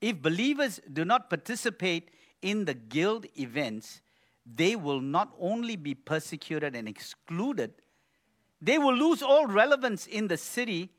If 0.00 0.20
believers 0.20 0.80
do 0.92 1.04
not 1.04 1.30
participate 1.30 2.10
in 2.42 2.64
the 2.64 2.74
guild 2.74 3.26
events, 3.36 4.00
they 4.46 4.76
will 4.76 5.00
not 5.00 5.34
only 5.38 5.76
be 5.76 5.94
persecuted 5.94 6.74
and 6.74 6.88
excluded, 6.88 7.72
they 8.60 8.78
will 8.78 8.94
lose 8.94 9.22
all 9.22 9.46
relevance 9.46 10.06
in 10.06 10.28
the 10.28 10.36
city 10.36 10.90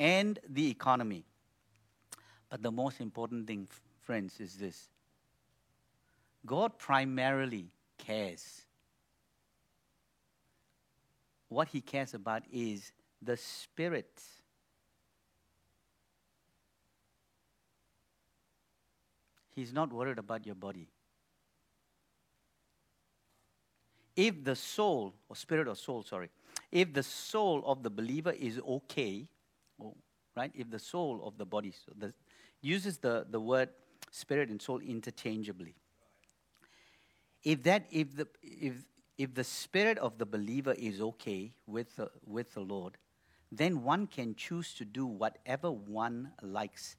and 0.00 0.38
the 0.48 0.70
economy. 0.70 1.24
But 2.48 2.62
the 2.62 2.72
most 2.72 3.00
important 3.00 3.46
thing, 3.46 3.68
friends, 4.00 4.40
is 4.40 4.56
this 4.56 4.88
God 6.44 6.78
primarily 6.78 7.66
cares. 7.98 8.62
What 11.48 11.68
he 11.68 11.80
cares 11.80 12.14
about 12.14 12.42
is 12.50 12.92
the 13.20 13.36
spirit. 13.36 14.22
He's 19.54 19.72
not 19.72 19.92
worried 19.92 20.18
about 20.18 20.46
your 20.46 20.54
body. 20.54 20.88
If 24.16 24.44
the 24.44 24.56
soul, 24.56 25.12
or 25.28 25.36
spirit 25.36 25.68
or 25.68 25.74
soul, 25.74 26.04
sorry, 26.04 26.30
if 26.72 26.92
the 26.94 27.02
soul 27.02 27.62
of 27.66 27.82
the 27.82 27.90
believer 27.90 28.30
is 28.30 28.58
okay, 28.60 29.26
right? 30.36 30.50
If 30.54 30.70
the 30.70 30.78
soul 30.78 31.20
of 31.24 31.38
the 31.38 31.46
body 31.46 31.72
so 31.72 31.92
the, 31.96 32.12
uses 32.60 32.98
the, 32.98 33.26
the 33.28 33.40
word 33.40 33.70
spirit 34.10 34.48
and 34.48 34.60
soul 34.60 34.80
interchangeably. 34.80 35.74
If 37.42 37.62
that 37.64 37.86
if 37.90 38.16
the 38.16 38.28
if 38.42 38.74
if 39.16 39.34
the 39.34 39.44
spirit 39.44 39.98
of 39.98 40.16
the 40.18 40.24
believer 40.26 40.74
is 40.78 41.00
okay 41.00 41.52
with 41.66 41.94
the, 41.96 42.10
with 42.24 42.54
the 42.54 42.60
Lord, 42.60 42.96
then 43.52 43.82
one 43.82 44.06
can 44.06 44.34
choose 44.34 44.72
to 44.74 44.84
do 44.86 45.04
whatever 45.04 45.70
one 45.70 46.32
likes 46.42 46.96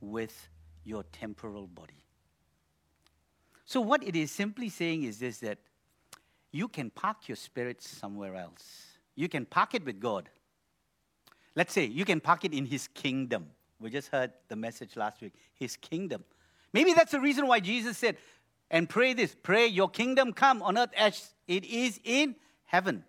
with 0.00 0.48
your 0.84 1.02
temporal 1.04 1.66
body. 1.66 2.04
So, 3.64 3.80
what 3.80 4.04
it 4.04 4.14
is 4.14 4.30
simply 4.30 4.68
saying 4.68 5.02
is 5.04 5.18
this 5.18 5.38
that 5.38 5.58
you 6.52 6.68
can 6.68 6.90
park 6.90 7.28
your 7.28 7.36
spirit 7.36 7.82
somewhere 7.82 8.36
else. 8.36 8.86
You 9.16 9.28
can 9.28 9.46
park 9.46 9.74
it 9.74 9.84
with 9.84 9.98
God. 9.98 10.28
Let's 11.56 11.72
say 11.72 11.84
you 11.84 12.04
can 12.04 12.20
park 12.20 12.44
it 12.44 12.52
in 12.52 12.66
His 12.66 12.88
kingdom. 12.88 13.46
We 13.80 13.90
just 13.90 14.08
heard 14.08 14.32
the 14.48 14.56
message 14.56 14.96
last 14.96 15.20
week 15.20 15.34
His 15.54 15.76
kingdom. 15.76 16.24
Maybe 16.72 16.92
that's 16.92 17.12
the 17.12 17.20
reason 17.20 17.46
why 17.46 17.60
Jesus 17.60 17.96
said, 17.96 18.16
and 18.70 18.88
pray 18.88 19.14
this 19.14 19.36
pray, 19.40 19.66
your 19.66 19.88
kingdom 19.88 20.32
come 20.32 20.62
on 20.62 20.76
earth 20.76 20.90
as 20.96 21.34
it 21.46 21.64
is 21.64 22.00
in 22.02 22.34
heaven. 22.64 23.04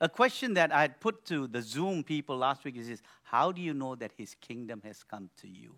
A 0.00 0.08
question 0.08 0.54
that 0.54 0.72
I 0.72 0.82
had 0.82 1.00
put 1.00 1.24
to 1.26 1.46
the 1.46 1.62
Zoom 1.62 2.04
people 2.04 2.36
last 2.36 2.64
week 2.64 2.76
is 2.76 2.88
this 2.88 3.02
How 3.22 3.52
do 3.52 3.62
you 3.62 3.72
know 3.72 3.94
that 3.94 4.12
His 4.16 4.34
kingdom 4.40 4.82
has 4.84 5.02
come 5.02 5.30
to 5.40 5.48
you? 5.48 5.76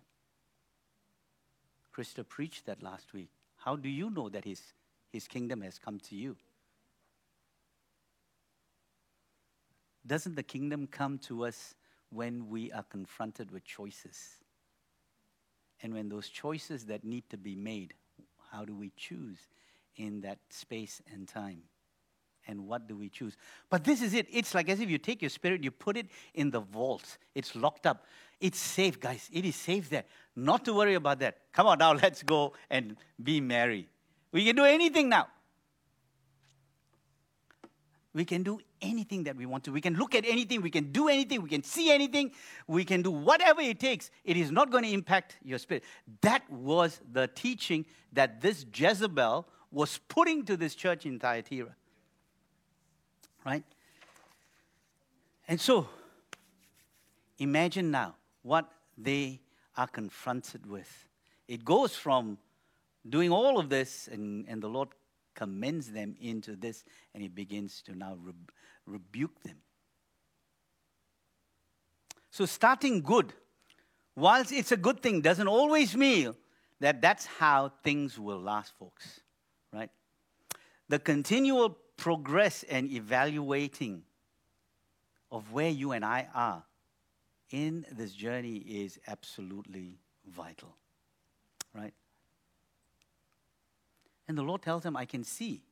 Krista 1.95 2.27
preached 2.27 2.65
that 2.65 2.83
last 2.83 3.13
week. 3.13 3.29
How 3.55 3.75
do 3.75 3.89
you 3.89 4.09
know 4.09 4.29
that 4.29 4.43
His, 4.43 4.61
his 5.11 5.27
kingdom 5.27 5.61
has 5.61 5.79
come 5.79 5.99
to 5.99 6.15
you? 6.15 6.35
Doesn't 10.09 10.35
the 10.35 10.43
kingdom 10.43 10.87
come 10.87 11.17
to 11.19 11.45
us 11.45 11.75
when 12.09 12.49
we 12.49 12.71
are 12.71 12.83
confronted 12.83 13.51
with 13.51 13.63
choices? 13.63 14.17
And 15.81 15.93
when 15.93 16.09
those 16.09 16.27
choices 16.27 16.85
that 16.87 17.03
need 17.03 17.29
to 17.29 17.37
be 17.37 17.55
made, 17.55 17.93
how 18.51 18.65
do 18.65 18.75
we 18.75 18.91
choose? 18.97 19.37
in 19.99 20.21
that 20.21 20.39
space 20.49 21.01
and 21.13 21.27
time. 21.27 21.61
And 22.47 22.65
what 22.67 22.87
do 22.87 22.95
we 22.95 23.09
choose? 23.09 23.35
But 23.69 23.83
this 23.83 24.01
is 24.01 24.13
it. 24.15 24.25
It's 24.31 24.55
like 24.55 24.69
as 24.69 24.79
if 24.79 24.89
you 24.89 24.97
take 24.97 25.21
your 25.21 25.29
spirit, 25.29 25.63
you 25.63 25.69
put 25.69 25.97
it 25.97 26.07
in 26.33 26.49
the 26.49 26.61
vault. 26.61 27.17
It's 27.35 27.55
locked 27.55 27.85
up. 27.85 28.05
It's 28.39 28.57
safe, 28.57 28.99
guys. 28.99 29.29
It 29.31 29.45
is 29.45 29.55
safe 29.55 29.89
there. 29.89 30.05
Not 30.35 30.65
to 30.65 30.73
worry 30.73 30.95
about 30.95 31.19
that. 31.19 31.37
Come 31.51 31.67
on 31.67 31.77
now, 31.77 31.91
let's 32.03 32.23
go 32.23 32.53
and 32.69 32.95
be 33.21 33.39
merry. 33.39 33.87
We 34.31 34.45
can 34.45 34.55
do 34.55 34.63
anything 34.63 35.09
now. 35.09 35.27
We 38.13 38.25
can 38.25 38.41
do 38.41 38.59
anything 38.81 39.23
that 39.25 39.35
we 39.35 39.45
want 39.45 39.63
to. 39.65 39.71
We 39.71 39.81
can 39.81 39.95
look 39.95 40.15
at 40.15 40.25
anything. 40.25 40.61
We 40.61 40.71
can 40.71 40.91
do 40.91 41.09
anything. 41.09 41.43
We 41.43 41.49
can 41.49 41.63
see 41.63 41.91
anything. 41.91 42.31
We 42.67 42.83
can 42.83 43.03
do 43.03 43.11
whatever 43.11 43.61
it 43.61 43.79
takes. 43.79 44.09
It 44.23 44.35
is 44.35 44.51
not 44.51 44.71
going 44.71 44.83
to 44.83 44.91
impact 44.91 45.37
your 45.43 45.59
spirit. 45.59 45.83
That 46.21 46.49
was 46.49 46.99
the 47.11 47.27
teaching 47.27 47.85
that 48.13 48.41
this 48.41 48.65
Jezebel 48.73 49.47
was 49.71 49.99
putting 50.07 50.43
to 50.45 50.57
this 50.57 50.73
church 50.73 51.05
in 51.05 51.19
Thyatira. 51.19 51.75
Right? 53.45 53.63
And 55.47 55.61
so, 55.61 55.87
imagine 57.37 57.91
now 57.91 58.15
what 58.41 58.71
they 58.97 59.39
are 59.77 59.87
confronted 59.87 60.65
with. 60.65 61.07
It 61.47 61.63
goes 61.63 61.95
from 61.95 62.37
doing 63.07 63.31
all 63.31 63.59
of 63.59 63.69
this, 63.69 64.09
and, 64.11 64.45
and 64.47 64.61
the 64.61 64.67
Lord 64.67 64.89
commends 65.39 65.89
them 65.89 66.17
into 66.19 66.57
this, 66.57 66.83
and 67.13 67.23
He 67.23 67.29
begins 67.29 67.81
to 67.83 67.95
now 67.95 68.17
re- 68.21 68.33
rebuke 68.85 69.41
them. 69.43 69.55
So, 72.29 72.45
starting 72.45 73.01
good, 73.01 73.31
whilst 74.17 74.51
it's 74.51 74.73
a 74.73 74.77
good 74.77 75.01
thing, 75.01 75.21
doesn't 75.21 75.47
always 75.47 75.95
mean 75.95 76.35
that 76.81 77.01
that's 77.01 77.25
how 77.25 77.71
things 77.83 78.19
will 78.19 78.39
last, 78.39 78.73
folks, 78.77 79.21
right? 79.71 79.89
The 80.89 80.99
continual 80.99 81.77
progress 81.95 82.63
and 82.69 82.91
evaluating 82.91 84.03
of 85.31 85.53
where 85.53 85.69
you 85.69 85.93
and 85.93 86.03
I 86.03 86.27
are 86.33 86.63
in 87.51 87.85
this 87.91 88.11
journey 88.11 88.57
is 88.57 88.99
absolutely 89.07 89.99
vital, 90.25 90.75
right? 91.73 91.93
And 94.29 94.37
the 94.37 94.43
Lord 94.43 94.61
tells 94.61 94.85
him, 94.85 94.95
I 94.95 95.05
can 95.05 95.23
see. 95.23 95.63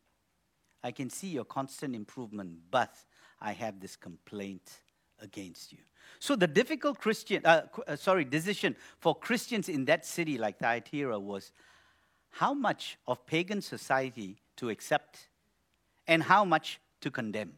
I 0.83 0.91
can 0.91 1.11
see 1.11 1.27
your 1.27 1.45
constant 1.45 1.95
improvement, 1.95 2.57
but 2.71 2.95
I 3.39 3.51
have 3.51 3.79
this 3.79 3.95
complaint 3.95 4.81
against 5.21 5.71
you. 5.71 5.77
So 6.17 6.35
the 6.35 6.47
difficult 6.47 6.97
Christian, 6.99 7.45
uh, 7.45 7.67
uh, 7.87 7.95
sorry, 7.95 8.25
decision 8.25 8.75
for 8.99 9.13
Christians 9.13 9.69
in 9.69 9.85
that 9.85 10.07
city 10.07 10.39
like 10.39 10.57
Thyatira 10.57 11.19
was 11.19 11.51
how 12.31 12.55
much 12.55 12.97
of 13.07 13.25
pagan 13.27 13.61
society 13.61 14.41
to 14.55 14.69
accept 14.69 15.29
and 16.07 16.23
how 16.23 16.43
much 16.43 16.79
to 17.01 17.11
condemn. 17.11 17.53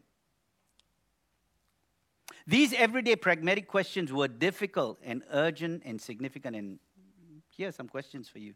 These 2.46 2.74
everyday 2.74 3.16
pragmatic 3.16 3.68
questions 3.68 4.12
were 4.12 4.28
difficult 4.28 4.98
and 5.02 5.22
urgent 5.32 5.82
and 5.86 5.98
significant. 5.98 6.56
And 6.56 6.78
here 7.48 7.68
are 7.68 7.72
some 7.72 7.88
questions 7.88 8.28
for 8.28 8.38
you. 8.38 8.54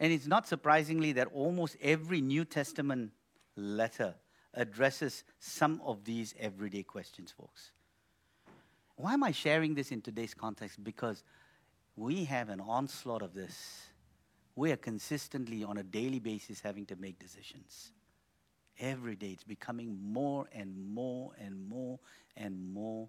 And 0.00 0.12
it's 0.12 0.26
not 0.26 0.46
surprisingly 0.46 1.12
that 1.12 1.28
almost 1.32 1.76
every 1.80 2.20
New 2.20 2.44
Testament 2.44 3.12
letter 3.56 4.14
addresses 4.54 5.24
some 5.40 5.80
of 5.84 6.04
these 6.04 6.34
everyday 6.38 6.82
questions, 6.82 7.32
folks. 7.32 7.72
Why 8.96 9.14
am 9.14 9.22
I 9.22 9.32
sharing 9.32 9.74
this 9.74 9.92
in 9.92 10.02
today's 10.02 10.34
context? 10.34 10.82
Because 10.82 11.22
we 11.96 12.24
have 12.24 12.48
an 12.48 12.60
onslaught 12.60 13.22
of 13.22 13.34
this. 13.34 13.86
We 14.56 14.72
are 14.72 14.76
consistently, 14.76 15.62
on 15.62 15.78
a 15.78 15.82
daily 15.82 16.18
basis, 16.18 16.60
having 16.60 16.86
to 16.86 16.96
make 16.96 17.18
decisions. 17.18 17.92
Every 18.80 19.16
day, 19.16 19.28
it's 19.28 19.44
becoming 19.44 19.98
more 20.00 20.48
and 20.52 20.76
more 20.94 21.32
and 21.40 21.68
more 21.68 21.98
and 22.36 22.72
more 22.72 23.08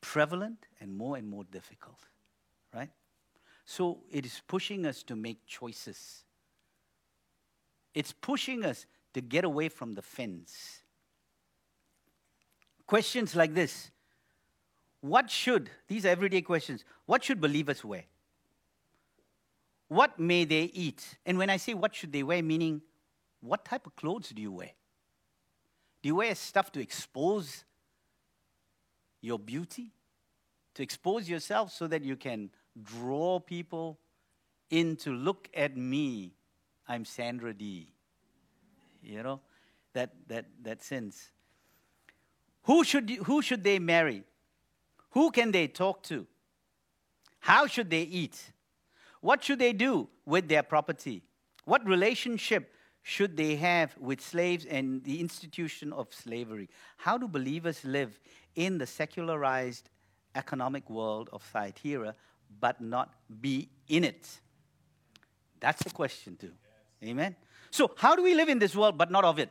prevalent 0.00 0.66
and 0.80 0.94
more 0.94 1.16
and 1.16 1.28
more 1.28 1.44
difficult, 1.44 1.98
right? 2.74 2.90
So 3.64 4.00
it 4.10 4.26
is 4.26 4.42
pushing 4.46 4.86
us 4.86 5.02
to 5.04 5.16
make 5.16 5.46
choices. 5.46 6.24
It's 7.94 8.12
pushing 8.12 8.64
us 8.64 8.86
to 9.14 9.20
get 9.20 9.44
away 9.44 9.68
from 9.68 9.92
the 9.92 10.02
fence. 10.02 10.82
Questions 12.86 13.36
like 13.36 13.54
this 13.54 13.90
What 15.00 15.30
should, 15.30 15.70
these 15.88 16.04
everyday 16.04 16.42
questions, 16.42 16.84
what 17.06 17.24
should 17.24 17.40
believers 17.40 17.84
wear? 17.84 18.04
What 19.88 20.18
may 20.18 20.44
they 20.46 20.64
eat? 20.72 21.18
And 21.26 21.36
when 21.36 21.50
I 21.50 21.58
say 21.58 21.74
what 21.74 21.94
should 21.94 22.12
they 22.12 22.22
wear, 22.22 22.42
meaning 22.42 22.80
what 23.40 23.64
type 23.64 23.86
of 23.86 23.94
clothes 23.94 24.30
do 24.30 24.40
you 24.40 24.52
wear? 24.52 24.70
Do 26.02 26.08
you 26.08 26.16
wear 26.16 26.34
stuff 26.34 26.72
to 26.72 26.80
expose 26.80 27.64
your 29.20 29.38
beauty? 29.38 29.92
To 30.74 30.82
expose 30.82 31.28
yourself 31.28 31.72
so 31.72 31.86
that 31.88 32.02
you 32.02 32.16
can 32.16 32.50
draw 32.80 33.40
people 33.40 33.98
in 34.70 34.96
to 34.96 35.10
look 35.10 35.48
at 35.54 35.76
me. 35.76 36.34
I'm 36.88 37.04
Sandra 37.04 37.52
Dee 37.54 37.92
You 39.02 39.22
know, 39.22 39.40
that, 39.92 40.10
that, 40.28 40.46
that 40.62 40.82
sense. 40.82 41.30
Who 42.64 42.84
should, 42.84 43.10
who 43.10 43.42
should 43.42 43.64
they 43.64 43.78
marry? 43.78 44.24
Who 45.10 45.30
can 45.30 45.52
they 45.52 45.66
talk 45.66 46.02
to? 46.04 46.26
How 47.40 47.66
should 47.66 47.90
they 47.90 48.02
eat? 48.02 48.52
What 49.20 49.42
should 49.42 49.58
they 49.58 49.72
do 49.72 50.08
with 50.24 50.48
their 50.48 50.62
property? 50.62 51.22
What 51.64 51.86
relationship 51.86 52.72
should 53.02 53.36
they 53.36 53.56
have 53.56 53.96
with 53.98 54.20
slaves 54.20 54.64
and 54.64 55.02
the 55.04 55.20
institution 55.20 55.92
of 55.92 56.12
slavery? 56.14 56.68
How 56.96 57.18
do 57.18 57.28
believers 57.28 57.84
live 57.84 58.18
in 58.54 58.78
the 58.78 58.86
secularized 58.86 59.90
economic 60.34 60.88
world 60.88 61.28
of 61.32 61.42
Thyatira 61.42 62.14
but 62.60 62.80
not 62.80 63.12
be 63.40 63.68
in 63.88 64.04
it? 64.04 64.28
That's 65.60 65.82
the 65.82 65.90
question, 65.90 66.36
too. 66.36 66.52
Amen? 67.02 67.36
So, 67.70 67.90
how 67.96 68.16
do 68.16 68.22
we 68.22 68.34
live 68.34 68.48
in 68.48 68.58
this 68.58 68.74
world 68.74 68.98
but 68.98 69.10
not 69.10 69.24
of 69.24 69.38
it? 69.38 69.50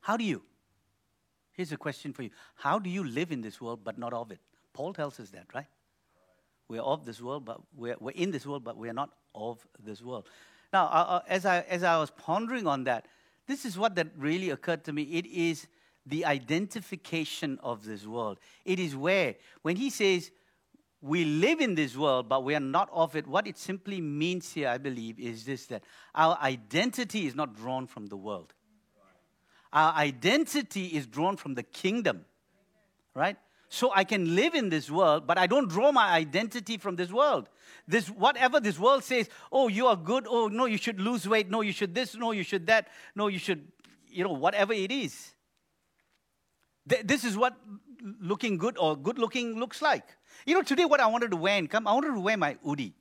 How 0.00 0.16
do 0.16 0.24
you? 0.24 0.42
Here's 1.52 1.72
a 1.72 1.76
question 1.76 2.12
for 2.12 2.22
you 2.22 2.30
How 2.54 2.78
do 2.78 2.88
you 2.88 3.04
live 3.04 3.32
in 3.32 3.42
this 3.42 3.60
world 3.60 3.80
but 3.84 3.98
not 3.98 4.12
of 4.12 4.30
it? 4.30 4.38
Paul 4.72 4.92
tells 4.92 5.20
us 5.20 5.30
that, 5.30 5.46
right? 5.54 5.66
We're 6.68 6.82
of 6.82 7.04
this 7.04 7.20
world, 7.20 7.44
but 7.44 7.60
we're, 7.76 7.96
we're 7.98 8.12
in 8.12 8.30
this 8.30 8.46
world, 8.46 8.64
but 8.64 8.76
we're 8.76 8.92
not 8.92 9.10
of 9.34 9.66
this 9.82 10.00
world. 10.00 10.28
Now, 10.72 10.84
uh, 10.86 11.06
uh, 11.08 11.20
as, 11.28 11.44
I, 11.44 11.60
as 11.68 11.82
I 11.82 11.98
was 11.98 12.10
pondering 12.10 12.66
on 12.66 12.84
that, 12.84 13.06
this 13.46 13.64
is 13.64 13.76
what 13.76 13.96
that 13.96 14.08
really 14.16 14.50
occurred 14.50 14.84
to 14.84 14.92
me. 14.92 15.02
It 15.02 15.26
is 15.26 15.66
the 16.06 16.24
identification 16.24 17.58
of 17.62 17.84
this 17.84 18.06
world. 18.06 18.38
It 18.64 18.78
is 18.78 18.94
where, 18.94 19.34
when 19.62 19.76
he 19.76 19.90
says, 19.90 20.30
we 21.02 21.24
live 21.24 21.60
in 21.60 21.74
this 21.74 21.96
world, 21.96 22.28
but 22.28 22.44
we 22.44 22.54
are 22.54 22.60
not 22.60 22.90
of 22.92 23.16
it. 23.16 23.26
What 23.26 23.46
it 23.46 23.56
simply 23.56 24.00
means 24.00 24.52
here, 24.52 24.68
I 24.68 24.78
believe, 24.78 25.18
is 25.18 25.44
this 25.44 25.66
that 25.66 25.82
our 26.14 26.38
identity 26.42 27.26
is 27.26 27.34
not 27.34 27.56
drawn 27.56 27.86
from 27.86 28.06
the 28.06 28.16
world. 28.16 28.52
Our 29.72 29.94
identity 29.94 30.86
is 30.86 31.06
drawn 31.06 31.36
from 31.36 31.54
the 31.54 31.62
kingdom, 31.62 32.24
right? 33.14 33.36
So 33.68 33.92
I 33.94 34.02
can 34.02 34.34
live 34.34 34.54
in 34.54 34.68
this 34.68 34.90
world, 34.90 35.28
but 35.28 35.38
I 35.38 35.46
don't 35.46 35.68
draw 35.68 35.92
my 35.92 36.08
identity 36.10 36.76
from 36.76 36.96
this 36.96 37.12
world. 37.12 37.48
This 37.86 38.08
whatever 38.08 38.58
this 38.58 38.78
world 38.78 39.04
says, 39.04 39.28
oh, 39.52 39.68
you 39.68 39.86
are 39.86 39.96
good, 39.96 40.26
oh 40.28 40.48
no, 40.48 40.66
you 40.66 40.76
should 40.76 41.00
lose 41.00 41.26
weight, 41.28 41.48
no, 41.48 41.60
you 41.60 41.72
should 41.72 41.94
this, 41.94 42.16
no, 42.16 42.32
you 42.32 42.42
should 42.42 42.66
that, 42.66 42.88
no, 43.14 43.28
you 43.28 43.38
should, 43.38 43.68
you 44.08 44.24
know, 44.24 44.32
whatever 44.32 44.72
it 44.72 44.90
is. 44.90 45.34
This 47.04 47.24
is 47.24 47.36
what 47.36 47.54
looking 48.20 48.58
good 48.58 48.76
or 48.78 48.96
good 48.96 49.18
looking 49.18 49.58
looks 49.58 49.82
like. 49.82 50.04
You 50.46 50.54
know, 50.54 50.62
today 50.62 50.84
what 50.84 51.00
I 51.00 51.06
wanted 51.06 51.30
to 51.30 51.36
wear 51.36 51.56
and 51.56 51.68
come, 51.68 51.86
I 51.86 51.92
wanted 51.92 52.14
to 52.14 52.20
wear 52.20 52.36
my 52.36 52.56
hoodie. 52.64 52.94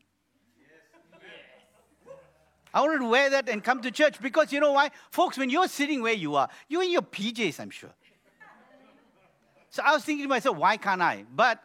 I 2.72 2.82
wanted 2.82 3.00
to 3.00 3.10
wear 3.10 3.32
that 3.32 3.50
and 3.50 3.64
come 3.64 3.82
to 3.82 3.90
church 3.90 4.22
because 4.22 4.54
you 4.54 4.60
know 4.60 4.74
why? 4.74 4.92
Folks, 5.10 5.38
when 5.38 5.50
you're 5.50 5.68
sitting 5.68 6.04
where 6.04 6.14
you 6.14 6.36
are, 6.36 6.50
you're 6.68 6.84
in 6.84 6.92
your 6.92 7.02
PJs, 7.02 7.60
I'm 7.60 7.72
sure. 7.72 7.90
So 9.72 9.82
I 9.84 9.94
was 9.94 10.04
thinking 10.04 10.26
to 10.26 10.30
myself, 10.30 10.58
why 10.58 10.78
can't 10.78 11.02
I? 11.02 11.26
But 11.34 11.64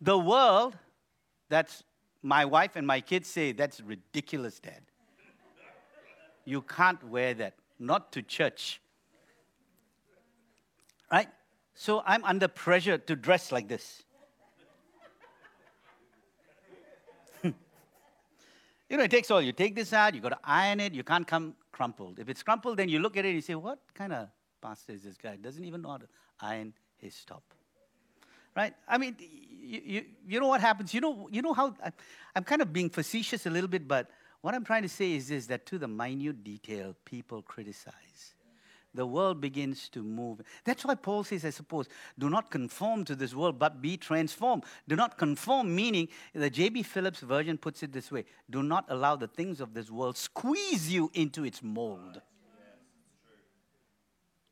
the 0.00 0.18
world, 0.18 0.76
that's 1.48 1.84
my 2.22 2.44
wife 2.44 2.76
and 2.76 2.86
my 2.86 3.00
kids 3.00 3.28
say, 3.28 3.52
that's 3.52 3.80
ridiculous, 3.80 4.58
Dad. 4.58 4.82
You 6.44 6.60
can't 6.60 7.02
wear 7.04 7.32
that, 7.34 7.54
not 7.78 8.12
to 8.12 8.22
church. 8.22 8.80
Right? 11.10 11.28
So 11.74 12.02
I'm 12.06 12.24
under 12.24 12.48
pressure 12.48 12.98
to 12.98 13.16
dress 13.16 13.50
like 13.52 13.68
this. 13.68 14.02
you 17.44 17.52
know, 18.90 19.02
it 19.02 19.10
takes 19.10 19.30
all. 19.30 19.42
You 19.42 19.52
take 19.52 19.74
this 19.74 19.92
out, 19.92 20.14
you 20.14 20.20
got 20.20 20.30
to 20.30 20.38
iron 20.44 20.80
it, 20.80 20.94
you 20.94 21.02
can't 21.02 21.26
come 21.26 21.54
crumpled. 21.72 22.18
If 22.18 22.28
it's 22.28 22.42
crumpled, 22.42 22.76
then 22.78 22.88
you 22.88 23.00
look 23.00 23.16
at 23.16 23.24
it 23.24 23.28
and 23.28 23.34
you 23.34 23.42
say, 23.42 23.54
What 23.54 23.80
kind 23.94 24.12
of 24.12 24.28
pastor 24.62 24.92
is 24.92 25.02
this 25.02 25.16
guy? 25.16 25.36
Doesn't 25.36 25.64
even 25.64 25.82
know 25.82 25.90
how 25.90 25.98
to 25.98 26.08
iron 26.40 26.72
his 26.98 27.24
top. 27.24 27.42
right? 28.56 28.72
I 28.88 28.98
mean, 28.98 29.16
you, 29.18 29.80
you, 29.84 30.04
you 30.26 30.40
know 30.40 30.48
what 30.48 30.60
happens? 30.60 30.94
You 30.94 31.00
know, 31.00 31.28
you 31.30 31.42
know 31.42 31.52
how 31.52 31.74
I, 31.84 31.90
I'm 32.34 32.44
kind 32.44 32.62
of 32.62 32.72
being 32.72 32.88
facetious 32.90 33.46
a 33.46 33.50
little 33.50 33.68
bit, 33.68 33.86
but 33.88 34.10
what 34.40 34.54
I'm 34.54 34.64
trying 34.64 34.82
to 34.82 34.88
say 34.88 35.12
is 35.12 35.28
this 35.28 35.46
that 35.46 35.66
to 35.66 35.78
the 35.78 35.88
minute 35.88 36.44
detail, 36.44 36.94
people 37.04 37.42
criticize. 37.42 38.33
The 38.94 39.06
world 39.06 39.40
begins 39.40 39.88
to 39.90 40.02
move. 40.02 40.40
That's 40.64 40.84
why 40.84 40.94
Paul 40.94 41.24
says, 41.24 41.44
I 41.44 41.50
suppose, 41.50 41.88
do 42.18 42.30
not 42.30 42.50
conform 42.50 43.04
to 43.06 43.16
this 43.16 43.34
world, 43.34 43.58
but 43.58 43.82
be 43.82 43.96
transformed. 43.96 44.64
Do 44.86 44.94
not 44.94 45.18
conform, 45.18 45.74
meaning 45.74 46.08
the 46.32 46.48
J.B. 46.48 46.84
Phillips 46.84 47.20
version 47.20 47.58
puts 47.58 47.82
it 47.82 47.92
this 47.92 48.12
way 48.12 48.24
do 48.48 48.62
not 48.62 48.84
allow 48.88 49.16
the 49.16 49.28
things 49.28 49.60
of 49.60 49.74
this 49.74 49.90
world 49.90 50.16
squeeze 50.16 50.92
you 50.92 51.10
into 51.14 51.44
its 51.44 51.62
mold 51.62 52.22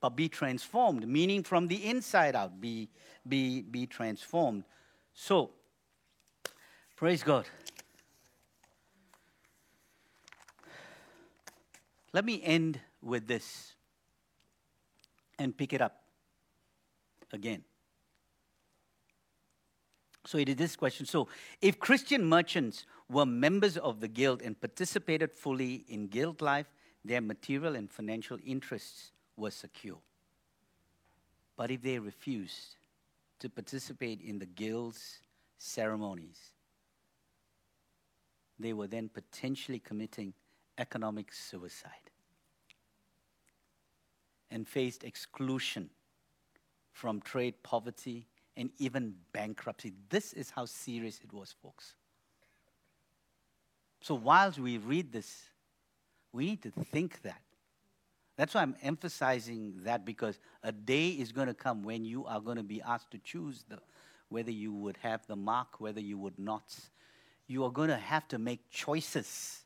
but 0.02 0.16
be 0.16 0.28
transformed, 0.28 1.06
meaning 1.06 1.44
from 1.44 1.68
the 1.68 1.88
inside 1.88 2.34
out, 2.34 2.60
be, 2.60 2.90
be, 3.26 3.62
be 3.62 3.86
transformed. 3.86 4.64
So, 5.14 5.50
praise 6.96 7.22
God. 7.22 7.46
Let 12.12 12.24
me 12.24 12.42
end 12.42 12.80
with 13.00 13.28
this 13.28 13.74
and 15.42 15.56
pick 15.56 15.72
it 15.72 15.80
up 15.80 16.02
again. 17.32 17.64
So 20.24 20.38
it 20.38 20.48
is 20.48 20.56
this 20.56 20.76
question. 20.76 21.04
So, 21.04 21.26
if 21.60 21.80
Christian 21.80 22.24
merchants 22.24 22.86
were 23.08 23.26
members 23.26 23.76
of 23.76 23.98
the 23.98 24.06
guild 24.06 24.40
and 24.40 24.58
participated 24.58 25.32
fully 25.32 25.84
in 25.88 26.06
guild 26.06 26.40
life, 26.40 26.66
their 27.04 27.20
material 27.20 27.74
and 27.74 27.90
financial 27.90 28.38
interests 28.46 29.10
were 29.36 29.50
secure. 29.50 29.98
But 31.56 31.72
if 31.72 31.82
they 31.82 31.98
refused 31.98 32.76
to 33.40 33.50
participate 33.50 34.20
in 34.20 34.38
the 34.38 34.46
guild's 34.46 35.18
ceremonies, 35.58 36.52
they 38.60 38.72
were 38.72 38.86
then 38.86 39.08
potentially 39.08 39.80
committing 39.80 40.34
economic 40.78 41.32
suicide 41.32 42.01
and 44.52 44.68
faced 44.68 45.02
exclusion 45.02 45.90
from 46.92 47.20
trade 47.20 47.54
poverty 47.62 48.26
and 48.56 48.70
even 48.78 49.14
bankruptcy. 49.32 49.92
This 50.10 50.32
is 50.32 50.50
how 50.50 50.66
serious 50.66 51.20
it 51.24 51.32
was, 51.32 51.54
folks. 51.62 51.94
So, 54.02 54.14
whilst 54.14 54.58
we 54.58 54.78
read 54.78 55.12
this, 55.12 55.42
we 56.32 56.46
need 56.46 56.62
to 56.62 56.70
think 56.70 57.22
that 57.22 57.40
that's 58.36 58.54
why 58.54 58.62
I'm 58.62 58.76
emphasizing 58.82 59.74
that 59.84 60.04
because 60.04 60.38
a 60.62 60.72
day 60.72 61.10
is 61.10 61.32
going 61.32 61.48
to 61.48 61.54
come 61.54 61.82
when 61.82 62.04
you 62.04 62.24
are 62.26 62.40
going 62.40 62.56
to 62.56 62.62
be 62.62 62.80
asked 62.82 63.10
to 63.12 63.18
choose 63.18 63.64
the, 63.68 63.78
whether 64.30 64.50
you 64.50 64.72
would 64.72 64.96
have 65.02 65.26
the 65.26 65.36
mark, 65.36 65.80
whether 65.80 66.00
you 66.00 66.18
would 66.18 66.38
not. 66.38 66.74
You 67.46 67.64
are 67.64 67.70
going 67.70 67.90
to 67.90 67.96
have 67.96 68.26
to 68.28 68.38
make 68.38 68.70
choices. 68.70 69.64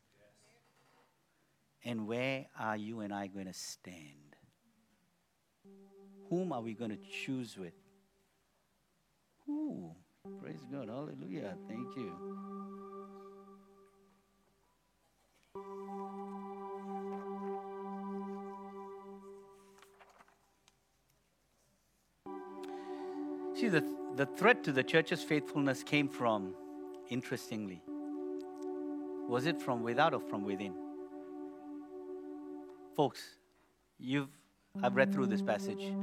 And 1.85 2.07
where 2.07 2.45
are 2.59 2.75
you 2.75 2.99
and 2.99 3.13
I 3.13 3.27
going 3.27 3.45
to 3.45 3.53
stand? 3.53 4.26
Whom 6.29 6.51
are 6.51 6.61
we 6.61 6.73
going 6.73 6.91
to 6.91 6.97
choose 6.97 7.57
with? 7.57 7.73
Ooh, 9.49 9.91
praise 10.41 10.65
God. 10.71 10.89
Hallelujah. 10.89 11.55
Thank 11.67 11.95
you. 11.95 12.11
See, 23.59 23.69
the, 23.69 23.83
the 24.15 24.27
threat 24.37 24.63
to 24.65 24.71
the 24.71 24.83
church's 24.83 25.23
faithfulness 25.23 25.81
came 25.81 26.07
from, 26.07 26.53
interestingly, 27.09 27.81
was 29.27 29.47
it 29.47 29.59
from 29.59 29.81
without 29.81 30.13
or 30.13 30.19
from 30.19 30.43
within? 30.43 30.75
Folks, 32.95 33.21
you've, 33.97 34.29
I've 34.83 34.95
read 34.95 35.13
through 35.13 35.27
this 35.27 35.41
passage. 35.41 35.93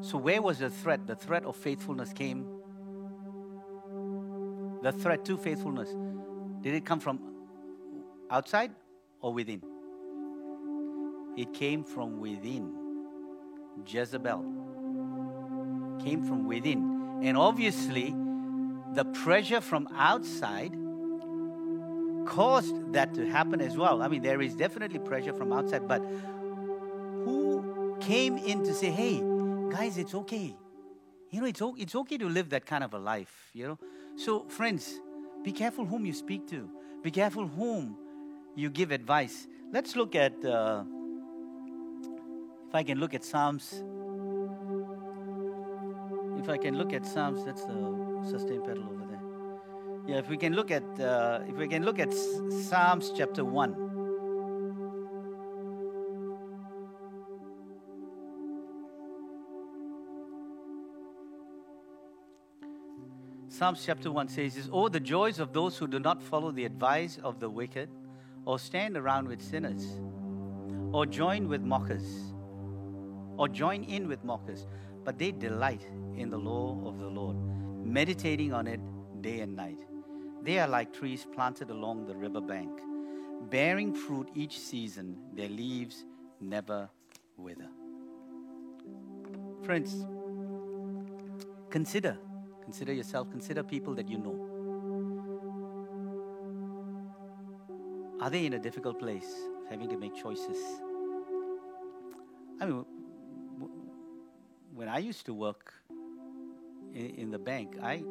So, 0.00 0.18
where 0.18 0.40
was 0.40 0.58
the 0.58 0.70
threat? 0.70 1.06
The 1.06 1.16
threat 1.16 1.44
of 1.44 1.56
faithfulness 1.56 2.12
came. 2.12 2.46
The 4.82 4.92
threat 4.92 5.24
to 5.24 5.36
faithfulness, 5.36 5.88
did 6.60 6.74
it 6.74 6.84
come 6.84 7.00
from 7.00 7.20
outside 8.30 8.70
or 9.20 9.32
within? 9.32 9.62
It 11.36 11.52
came 11.52 11.84
from 11.84 12.20
within. 12.20 12.72
Jezebel 13.86 14.42
came 16.04 16.22
from 16.22 16.46
within. 16.46 17.20
And 17.22 17.36
obviously, 17.36 18.14
the 18.94 19.04
pressure 19.04 19.60
from 19.60 19.88
outside 19.96 20.72
caused 22.26 22.92
that 22.92 23.14
to 23.14 23.28
happen 23.28 23.60
as 23.60 23.76
well. 23.76 24.02
I 24.02 24.08
mean, 24.08 24.22
there 24.22 24.40
is 24.40 24.54
definitely 24.54 24.98
pressure 24.98 25.32
from 25.32 25.52
outside, 25.52 25.88
but 25.88 26.04
came 28.08 28.38
in 28.38 28.64
to 28.64 28.72
say, 28.72 28.90
hey, 28.90 29.22
guys, 29.70 29.98
it's 29.98 30.14
okay? 30.14 30.56
You 31.30 31.40
know, 31.40 31.46
it's, 31.46 31.62
it's 31.76 31.94
okay 31.94 32.18
to 32.18 32.28
live 32.28 32.48
that 32.50 32.64
kind 32.64 32.82
of 32.82 32.94
a 32.94 32.98
life, 32.98 33.50
you 33.52 33.66
know? 33.68 33.78
So, 34.16 34.48
friends, 34.48 35.00
be 35.44 35.52
careful 35.52 35.84
whom 35.84 36.06
you 36.06 36.14
speak 36.14 36.48
to, 36.48 36.68
be 37.02 37.10
careful 37.10 37.46
whom 37.46 37.96
you 38.56 38.70
give 38.70 38.92
advice. 38.92 39.46
Let's 39.72 39.94
look 39.94 40.14
at, 40.14 40.32
uh, 40.44 40.84
if 42.68 42.74
I 42.74 42.82
can 42.82 42.98
look 42.98 43.14
at 43.14 43.24
Psalms 43.24 43.82
if 46.38 46.48
I 46.48 46.56
can 46.56 46.78
look 46.78 46.92
at 46.92 47.04
Psalms, 47.04 47.44
that's 47.44 47.64
the 47.64 48.22
sustain 48.24 48.62
pedal 48.62 48.84
over 48.84 49.04
there. 49.06 49.20
Yeah, 50.06 50.18
if 50.18 50.28
we 50.30 50.36
can 50.36 50.54
look 50.54 50.70
at 50.70 50.84
uh, 51.00 51.40
if 51.46 51.56
we 51.56 51.68
can 51.68 51.84
look 51.84 51.98
at 51.98 52.14
Psalms 52.14 53.12
chapter 53.14 53.44
one. 53.44 53.87
Psalms 63.58 63.82
chapter 63.84 64.12
1 64.12 64.28
says 64.28 64.56
is, 64.56 64.70
Oh, 64.72 64.88
the 64.88 65.00
joys 65.00 65.40
of 65.40 65.52
those 65.52 65.76
who 65.76 65.88
do 65.88 65.98
not 65.98 66.22
follow 66.22 66.52
the 66.52 66.64
advice 66.64 67.18
of 67.24 67.40
the 67.40 67.50
wicked, 67.50 67.88
or 68.44 68.56
stand 68.56 68.96
around 68.96 69.26
with 69.26 69.42
sinners, 69.42 69.84
or 70.92 71.04
join 71.04 71.48
with 71.48 71.60
mockers, 71.62 72.04
or 73.36 73.48
join 73.48 73.82
in 73.82 74.06
with 74.06 74.22
mockers, 74.22 74.68
but 75.04 75.18
they 75.18 75.32
delight 75.32 75.84
in 76.16 76.30
the 76.30 76.38
law 76.38 76.80
of 76.86 77.00
the 77.00 77.08
Lord, 77.08 77.36
meditating 77.84 78.52
on 78.52 78.68
it 78.68 78.78
day 79.22 79.40
and 79.40 79.56
night. 79.56 79.80
They 80.44 80.60
are 80.60 80.68
like 80.68 80.92
trees 80.92 81.26
planted 81.34 81.70
along 81.70 82.06
the 82.06 82.14
river 82.14 82.40
bank, 82.40 82.70
bearing 83.50 83.92
fruit 83.92 84.28
each 84.36 84.56
season, 84.56 85.16
their 85.34 85.48
leaves 85.48 86.04
never 86.40 86.88
wither. 87.36 87.70
Friends, 89.64 90.06
consider, 91.70 92.18
consider 92.68 92.92
yourself, 92.92 93.30
consider 93.30 93.62
people 93.62 93.94
that 93.94 94.06
you 94.10 94.18
know. 94.18 94.36
Are 98.20 98.28
they 98.28 98.44
in 98.44 98.52
a 98.52 98.58
difficult 98.58 98.98
place, 98.98 99.30
having 99.70 99.88
to 99.88 99.96
make 99.96 100.14
choices? 100.14 100.58
I 102.60 102.66
mean, 102.66 102.84
when 104.74 104.86
I 104.86 104.98
used 104.98 105.24
to 105.26 105.32
work 105.32 105.72
in, 106.92 107.06
in 107.22 107.30
the 107.30 107.38
bank, 107.38 107.78
I 107.82 108.04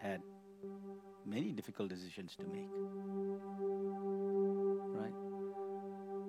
had 0.00 0.22
many 1.24 1.52
difficult 1.52 1.88
decisions 1.88 2.34
to 2.34 2.46
make. 2.48 2.72
Right? 5.02 5.14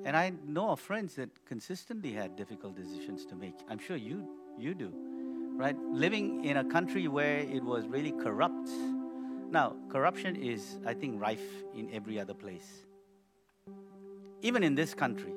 And 0.05 0.15
I 0.15 0.33
know 0.45 0.69
of 0.69 0.79
friends 0.79 1.15
that 1.15 1.31
consistently 1.45 2.13
had 2.13 2.35
difficult 2.35 2.75
decisions 2.75 3.25
to 3.25 3.35
make. 3.35 3.55
I'm 3.67 3.79
sure 3.79 3.97
you 3.97 4.27
you 4.59 4.75
do. 4.75 4.93
Right? 5.61 5.77
Living 5.91 6.43
in 6.43 6.57
a 6.57 6.63
country 6.63 7.07
where 7.07 7.37
it 7.37 7.63
was 7.63 7.85
really 7.85 8.13
corrupt. 8.13 8.67
Now, 9.51 9.75
corruption 9.89 10.35
is, 10.35 10.79
I 10.87 10.95
think, 10.95 11.21
rife 11.21 11.47
in 11.75 11.87
every 11.93 12.19
other 12.19 12.33
place. 12.33 12.67
Even 14.41 14.63
in 14.63 14.73
this 14.73 14.95
country, 14.95 15.31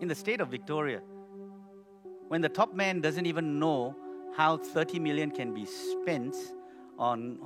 in 0.00 0.08
the 0.08 0.16
state 0.16 0.40
of 0.40 0.48
Victoria, 0.48 1.00
when 2.26 2.40
the 2.40 2.48
top 2.48 2.74
man 2.74 3.00
doesn't 3.00 3.24
even 3.24 3.60
know 3.60 3.94
how 4.36 4.56
30 4.56 4.98
million 4.98 5.30
can 5.30 5.54
be 5.54 5.64
spent 5.64 6.34
on 6.98 7.38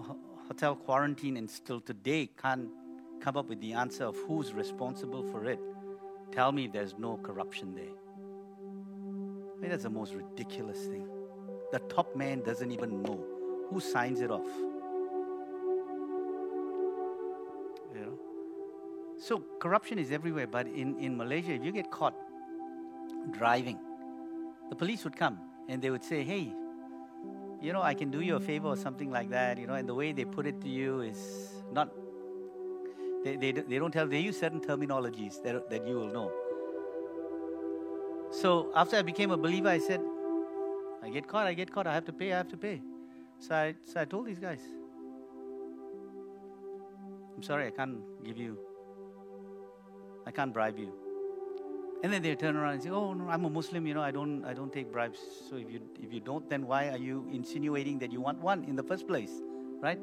hotel 0.48 0.74
quarantine 0.74 1.36
and 1.36 1.50
still 1.50 1.82
today 1.82 2.30
can't 2.40 2.70
come 3.20 3.36
up 3.36 3.50
with 3.50 3.60
the 3.60 3.74
answer 3.74 4.04
of 4.04 4.16
who's 4.26 4.54
responsible 4.54 5.22
for 5.30 5.44
it. 5.44 5.60
Tell 6.32 6.50
me 6.50 6.66
there's 6.66 6.94
no 6.96 7.18
corruption 7.18 7.74
there. 7.74 7.84
I 9.54 9.60
mean, 9.60 9.70
that's 9.70 9.82
the 9.82 9.90
most 9.90 10.14
ridiculous 10.14 10.78
thing. 10.86 11.13
The 11.72 11.78
top 11.88 12.14
man 12.14 12.42
doesn't 12.42 12.70
even 12.70 13.02
know 13.02 13.24
who 13.68 13.80
signs 13.80 14.20
it 14.20 14.30
off. 14.30 14.46
You 17.94 18.00
know? 18.00 18.18
So 19.18 19.42
corruption 19.58 19.98
is 19.98 20.12
everywhere, 20.12 20.46
but 20.46 20.66
in, 20.66 20.98
in 20.98 21.16
Malaysia, 21.16 21.52
if 21.52 21.64
you 21.64 21.72
get 21.72 21.90
caught 21.90 22.14
driving, 23.32 23.78
the 24.70 24.76
police 24.76 25.04
would 25.04 25.16
come 25.16 25.38
and 25.68 25.80
they 25.82 25.90
would 25.90 26.04
say, 26.04 26.22
hey, 26.22 26.52
you 27.60 27.72
know, 27.72 27.82
I 27.82 27.94
can 27.94 28.10
do 28.10 28.20
you 28.20 28.36
a 28.36 28.40
favor 28.40 28.68
or 28.68 28.76
something 28.76 29.10
like 29.10 29.30
that, 29.30 29.58
you 29.58 29.66
know, 29.66 29.74
and 29.74 29.88
the 29.88 29.94
way 29.94 30.12
they 30.12 30.24
put 30.24 30.46
it 30.46 30.60
to 30.60 30.68
you 30.68 31.00
is 31.00 31.62
not, 31.72 31.88
they, 33.24 33.36
they, 33.36 33.52
they 33.52 33.78
don't 33.78 33.90
tell, 33.90 34.06
they 34.06 34.20
use 34.20 34.38
certain 34.38 34.60
terminologies 34.60 35.42
that, 35.42 35.70
that 35.70 35.86
you 35.86 35.94
will 35.94 36.12
know. 36.12 36.30
So 38.30 38.70
after 38.74 38.96
I 38.96 39.02
became 39.02 39.30
a 39.30 39.36
believer, 39.36 39.68
I 39.68 39.78
said, 39.78 40.00
I 41.04 41.10
get 41.10 41.28
caught, 41.28 41.46
I 41.46 41.52
get 41.52 41.70
caught, 41.70 41.86
I 41.86 41.92
have 41.92 42.06
to 42.06 42.12
pay, 42.12 42.32
I 42.32 42.38
have 42.38 42.48
to 42.48 42.56
pay. 42.56 42.80
So 43.38 43.54
I, 43.54 43.74
so 43.84 44.00
I 44.00 44.06
told 44.06 44.26
these 44.26 44.38
guys, 44.38 44.60
I'm 47.36 47.42
sorry, 47.42 47.66
I 47.66 47.70
can't 47.70 47.98
give 48.24 48.38
you, 48.38 48.58
I 50.26 50.30
can't 50.30 50.52
bribe 50.52 50.78
you. 50.78 50.92
And 52.02 52.12
then 52.12 52.22
they 52.22 52.34
turn 52.34 52.56
around 52.56 52.74
and 52.74 52.82
say, 52.82 52.90
"Oh 52.90 53.14
no, 53.14 53.28
I'm 53.30 53.46
a 53.46 53.50
Muslim. 53.50 53.86
You 53.86 53.94
know, 53.94 54.02
I 54.02 54.10
don't, 54.10 54.44
I 54.44 54.52
don't 54.52 54.70
take 54.70 54.92
bribes. 54.92 55.18
So 55.48 55.56
if 55.56 55.70
you, 55.70 55.80
if 56.02 56.12
you 56.12 56.20
don't, 56.20 56.48
then 56.50 56.66
why 56.66 56.90
are 56.90 56.98
you 56.98 57.26
insinuating 57.32 57.98
that 58.00 58.12
you 58.12 58.20
want 58.20 58.40
one 58.40 58.64
in 58.64 58.76
the 58.76 58.82
first 58.82 59.08
place, 59.08 59.30
right?" 59.80 59.98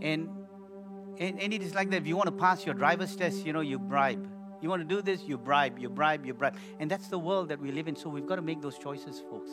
And 0.00 0.28
and, 1.18 1.40
and 1.40 1.52
it 1.52 1.62
is 1.62 1.74
like 1.74 1.90
that. 1.90 1.96
If 1.96 2.06
you 2.06 2.16
want 2.16 2.28
to 2.28 2.32
pass 2.32 2.64
your 2.64 2.74
driver's 2.74 3.16
test, 3.16 3.44
you 3.44 3.52
know, 3.52 3.62
you 3.62 3.80
bribe. 3.80 4.28
You 4.62 4.68
want 4.68 4.88
to 4.88 4.94
do 4.94 5.02
this, 5.02 5.22
you 5.22 5.36
bribe, 5.36 5.78
you 5.78 5.88
bribe, 5.88 6.24
you 6.24 6.34
bribe. 6.34 6.56
And 6.78 6.90
that's 6.90 7.08
the 7.08 7.18
world 7.18 7.48
that 7.48 7.60
we 7.60 7.72
live 7.72 7.88
in. 7.88 7.96
So 7.96 8.08
we've 8.08 8.26
got 8.26 8.36
to 8.36 8.42
make 8.42 8.62
those 8.62 8.78
choices, 8.78 9.20
folks. 9.28 9.50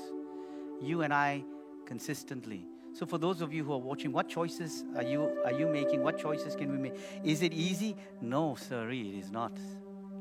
You 0.84 1.02
and 1.02 1.14
I 1.14 1.44
consistently. 1.86 2.68
So 2.94 3.06
for 3.06 3.18
those 3.18 3.42
of 3.42 3.52
you 3.52 3.64
who 3.64 3.74
are 3.74 3.80
watching, 3.80 4.12
what 4.12 4.30
choices 4.30 4.84
are 4.96 5.04
you 5.04 5.42
are 5.46 5.52
you 5.52 5.68
making? 5.68 6.04
What 6.04 6.20
choices 6.20 6.56
can 6.56 6.72
we 6.72 6.78
make? 6.78 6.94
Is 7.24 7.42
it 7.42 7.54
easy? 7.54 7.96
No, 8.22 8.56
sorry, 8.56 9.02
it 9.10 9.18
is 9.18 9.32
not. 9.32 9.58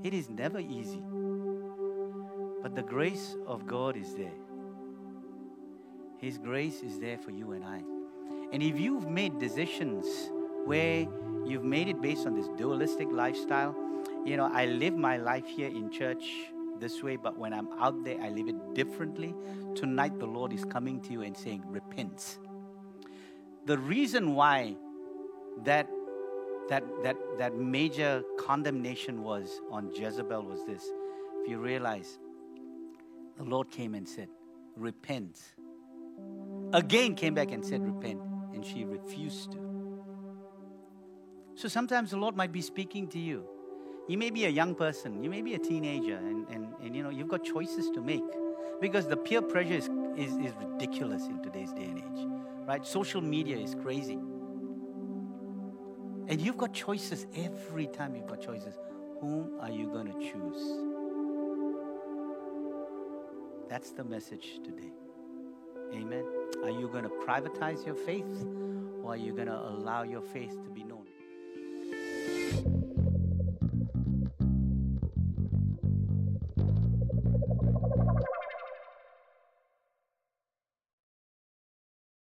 It 0.02 0.14
is 0.14 0.30
never 0.30 0.58
easy. 0.58 1.02
But 2.62 2.74
the 2.74 2.82
grace 2.82 3.36
of 3.46 3.66
God 3.66 3.96
is 3.96 4.14
there. 4.14 4.38
His 6.18 6.38
grace 6.38 6.82
is 6.82 6.98
there 6.98 7.18
for 7.18 7.30
you 7.32 7.52
and 7.52 7.64
I. 7.64 7.82
And 8.52 8.62
if 8.62 8.78
you've 8.78 9.08
made 9.08 9.38
decisions 9.38 10.06
where 10.64 11.06
you've 11.44 11.64
made 11.64 11.88
it 11.88 12.00
based 12.00 12.26
on 12.26 12.34
this 12.34 12.48
dualistic 12.56 13.08
lifestyle, 13.10 13.74
you 14.24 14.36
know, 14.36 14.50
I 14.52 14.66
live 14.66 14.96
my 14.96 15.16
life 15.16 15.46
here 15.46 15.68
in 15.68 15.90
church 15.90 16.24
this 16.82 17.02
way, 17.02 17.16
but 17.16 17.38
when 17.38 17.54
I'm 17.54 17.68
out 17.78 18.04
there, 18.04 18.20
I 18.20 18.28
live 18.28 18.48
it 18.48 18.74
differently. 18.74 19.34
Tonight, 19.74 20.18
the 20.18 20.26
Lord 20.26 20.52
is 20.52 20.64
coming 20.64 21.00
to 21.02 21.12
you 21.12 21.22
and 21.22 21.34
saying, 21.34 21.62
Repent. 21.66 22.38
The 23.64 23.78
reason 23.78 24.34
why 24.34 24.76
that 25.64 25.88
that, 26.68 26.84
that, 27.02 27.16
that 27.38 27.54
major 27.56 28.22
condemnation 28.38 29.22
was 29.22 29.60
on 29.70 29.90
Jezebel 29.94 30.42
was 30.42 30.64
this. 30.64 30.84
If 31.42 31.48
you 31.48 31.58
realize, 31.58 32.18
the 33.36 33.44
Lord 33.44 33.70
came 33.70 33.94
and 33.94 34.08
said, 34.08 34.28
Repent. 34.76 35.38
Again 36.72 37.14
came 37.14 37.34
back 37.34 37.50
and 37.50 37.64
said, 37.64 37.84
Repent. 37.84 38.20
And 38.54 38.64
she 38.64 38.84
refused 38.84 39.52
to. 39.52 39.58
So 41.54 41.68
sometimes 41.68 42.10
the 42.10 42.16
Lord 42.16 42.36
might 42.36 42.52
be 42.52 42.62
speaking 42.62 43.06
to 43.08 43.18
you. 43.18 43.46
You 44.08 44.18
may 44.18 44.30
be 44.30 44.46
a 44.46 44.48
young 44.48 44.74
person, 44.74 45.22
you 45.22 45.30
may 45.30 45.42
be 45.42 45.54
a 45.54 45.58
teenager, 45.58 46.16
and, 46.16 46.48
and, 46.48 46.74
and 46.82 46.96
you 46.96 47.02
know, 47.02 47.10
you've 47.10 47.28
got 47.28 47.44
choices 47.44 47.88
to 47.90 48.00
make. 48.00 48.24
Because 48.80 49.06
the 49.06 49.16
peer 49.16 49.40
pressure 49.40 49.74
is, 49.74 49.88
is, 50.16 50.32
is 50.38 50.52
ridiculous 50.60 51.26
in 51.26 51.40
today's 51.40 51.72
day 51.72 51.84
and 51.84 51.98
age. 51.98 52.26
Right? 52.66 52.84
Social 52.84 53.20
media 53.20 53.56
is 53.56 53.76
crazy. 53.76 54.18
And 56.28 56.40
you've 56.40 56.56
got 56.56 56.72
choices 56.72 57.26
every 57.36 57.86
time 57.86 58.16
you've 58.16 58.26
got 58.26 58.40
choices. 58.40 58.74
Whom 59.20 59.60
are 59.60 59.70
you 59.70 59.86
going 59.86 60.06
to 60.06 60.18
choose? 60.18 60.62
That's 63.68 63.92
the 63.92 64.04
message 64.04 64.60
today. 64.64 64.92
Amen. 65.94 66.24
Are 66.64 66.70
you 66.70 66.88
going 66.88 67.04
to 67.04 67.10
privatize 67.10 67.86
your 67.86 67.94
faith 67.94 68.46
or 69.02 69.12
are 69.12 69.16
you 69.16 69.32
going 69.32 69.46
to 69.48 69.58
allow 69.58 70.02
your 70.02 70.22
faith 70.22 70.62
to 70.64 70.70
be 70.70 70.82
known? 70.82 71.06